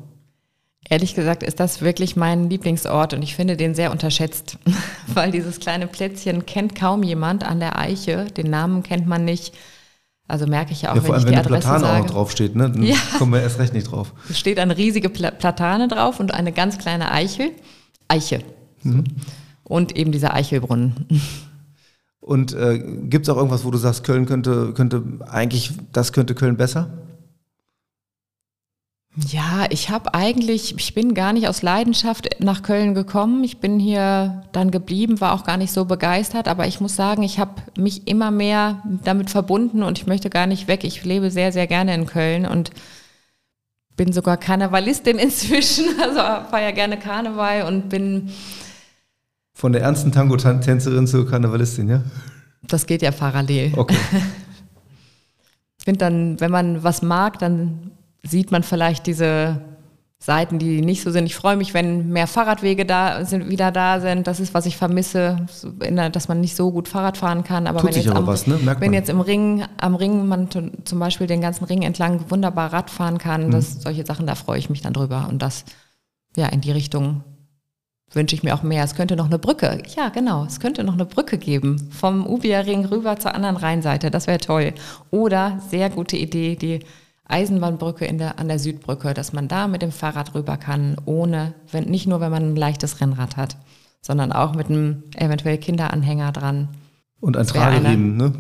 [0.89, 4.59] Ehrlich gesagt ist das wirklich mein Lieblingsort und ich finde den sehr unterschätzt,
[5.09, 9.53] weil dieses kleine Plätzchen kennt kaum jemand an der Eiche, den Namen kennt man nicht.
[10.29, 11.97] Also merke ich ja auch, ja, vor wenn allem, ich die wenn Adresse Platane sage.
[11.97, 12.71] auch noch draufsteht, ne?
[12.71, 12.97] dann ja.
[13.19, 14.13] kommen wir erst recht nicht drauf.
[14.31, 17.51] Es steht eine riesige Platane drauf und eine ganz kleine Eichel.
[18.09, 18.43] Eiche.
[18.83, 19.05] Mhm.
[19.65, 21.07] Und eben dieser Eichelbrunnen.
[22.21, 26.35] Und äh, gibt es auch irgendwas, wo du sagst, Köln könnte, könnte eigentlich, das könnte
[26.35, 26.91] Köln besser?
[29.17, 33.45] Ja, ich habe eigentlich, ich bin gar nicht aus Leidenschaft nach Köln gekommen.
[33.45, 37.23] Ich bin hier dann geblieben, war auch gar nicht so begeistert, aber ich muss sagen,
[37.23, 40.85] ich habe mich immer mehr damit verbunden und ich möchte gar nicht weg.
[40.85, 42.71] Ich lebe sehr, sehr gerne in Köln und
[43.97, 48.31] bin sogar Karnevalistin inzwischen, also feiere ja gerne Karneval und bin
[49.63, 52.03] von der ernsten Tango-Tänzerin zur Karnevalistin, ja?
[52.63, 53.73] Das geht ja parallel.
[53.77, 53.97] Okay.
[55.79, 57.91] Ich finde dann, wenn man was mag, dann
[58.25, 59.61] sieht man vielleicht diese
[60.21, 61.27] Seiten, die nicht so sind.
[61.27, 64.29] Ich freue mich, wenn mehr Fahrradwege da sind, wieder da sind.
[64.29, 65.45] Das ist, was ich vermisse,
[66.13, 67.67] dass man nicht so gut Fahrrad fahren kann.
[67.67, 68.59] Aber Tut wenn, jetzt, aber am, was, ne?
[68.59, 68.95] Merkt wenn man.
[68.95, 73.19] jetzt im Ring, am Ring man zum Beispiel den ganzen Ring entlang wunderbar Rad fahren
[73.19, 73.51] kann, Mhm.
[73.51, 75.27] das, solche Sachen, da freue ich mich dann drüber.
[75.29, 75.65] Und das,
[76.37, 77.25] ja, in die Richtung
[78.15, 78.85] wünsche ich mir auch mehr.
[78.85, 82.85] Es könnte noch eine Brücke, ja genau, es könnte noch eine Brücke geben vom Ubierring
[82.85, 84.11] rüber zur anderen Rheinseite.
[84.11, 84.73] Das wäre toll.
[85.11, 86.81] Oder sehr gute Idee, die
[87.27, 91.55] Eisenbahnbrücke in der, an der Südbrücke, dass man da mit dem Fahrrad rüber kann, ohne,
[91.71, 93.57] wenn, nicht nur wenn man ein leichtes Rennrad hat,
[94.03, 96.69] sondern auch mit einem eventuell Kinderanhänger dran.
[97.21, 98.33] Und ein eine- Trageriemen, ne?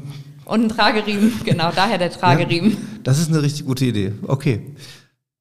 [0.44, 2.76] Und ein Trageriemen, genau, daher der Trageriemen.
[3.04, 4.12] Das ist eine richtig gute Idee.
[4.26, 4.74] Okay.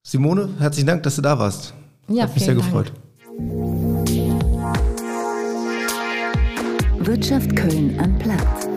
[0.03, 1.73] Simone, herzlichen Dank, dass du da warst.
[2.07, 2.65] Ja, Hat mich sehr Dank.
[2.65, 2.91] gefreut.
[7.05, 8.69] Wirtschaft Köln am Platz.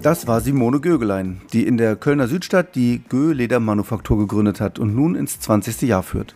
[0.00, 4.94] Das war Simone Gögelein, die in der Kölner Südstadt die Gö Ledermanufaktur gegründet hat und
[4.94, 5.82] nun ins 20.
[5.82, 6.34] Jahr führt.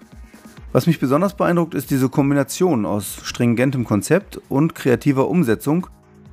[0.73, 5.87] Was mich besonders beeindruckt, ist diese Kombination aus stringentem Konzept und kreativer Umsetzung,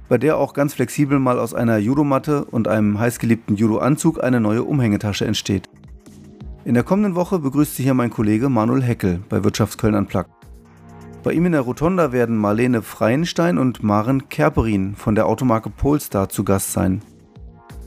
[0.09, 4.63] bei der auch ganz flexibel mal aus einer Judomatte und einem heißgeliebten Judo-Anzug eine neue
[4.63, 5.69] Umhängetasche entsteht.
[6.65, 10.34] In der kommenden Woche begrüßt sie hier mein Kollege Manuel Heckel bei Wirtschaftsköln Unplugged.
[11.25, 16.29] Bei ihm in der Rotonda werden Marlene Freienstein und Maren Kerperin von der Automarke Polestar
[16.29, 17.01] zu Gast sein.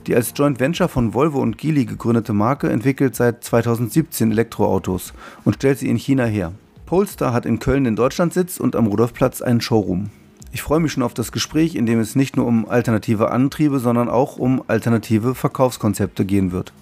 [0.08, 5.12] Die als Joint Venture von Volvo und Geely gegründete Marke entwickelt seit 2017 Elektroautos
[5.44, 6.50] und stellt sie in China her.
[6.84, 10.10] Polestar hat in Köln den Deutschlandsitz und am Rudolfplatz einen Showroom.
[10.50, 13.78] Ich freue mich schon auf das Gespräch, in dem es nicht nur um alternative Antriebe,
[13.78, 16.72] sondern auch um alternative Verkaufskonzepte gehen wird.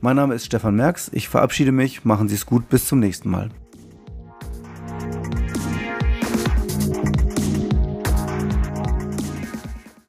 [0.00, 1.10] Mein Name ist Stefan Merks.
[1.12, 2.04] Ich verabschiede mich.
[2.04, 2.68] Machen Sie es gut.
[2.68, 3.50] Bis zum nächsten Mal.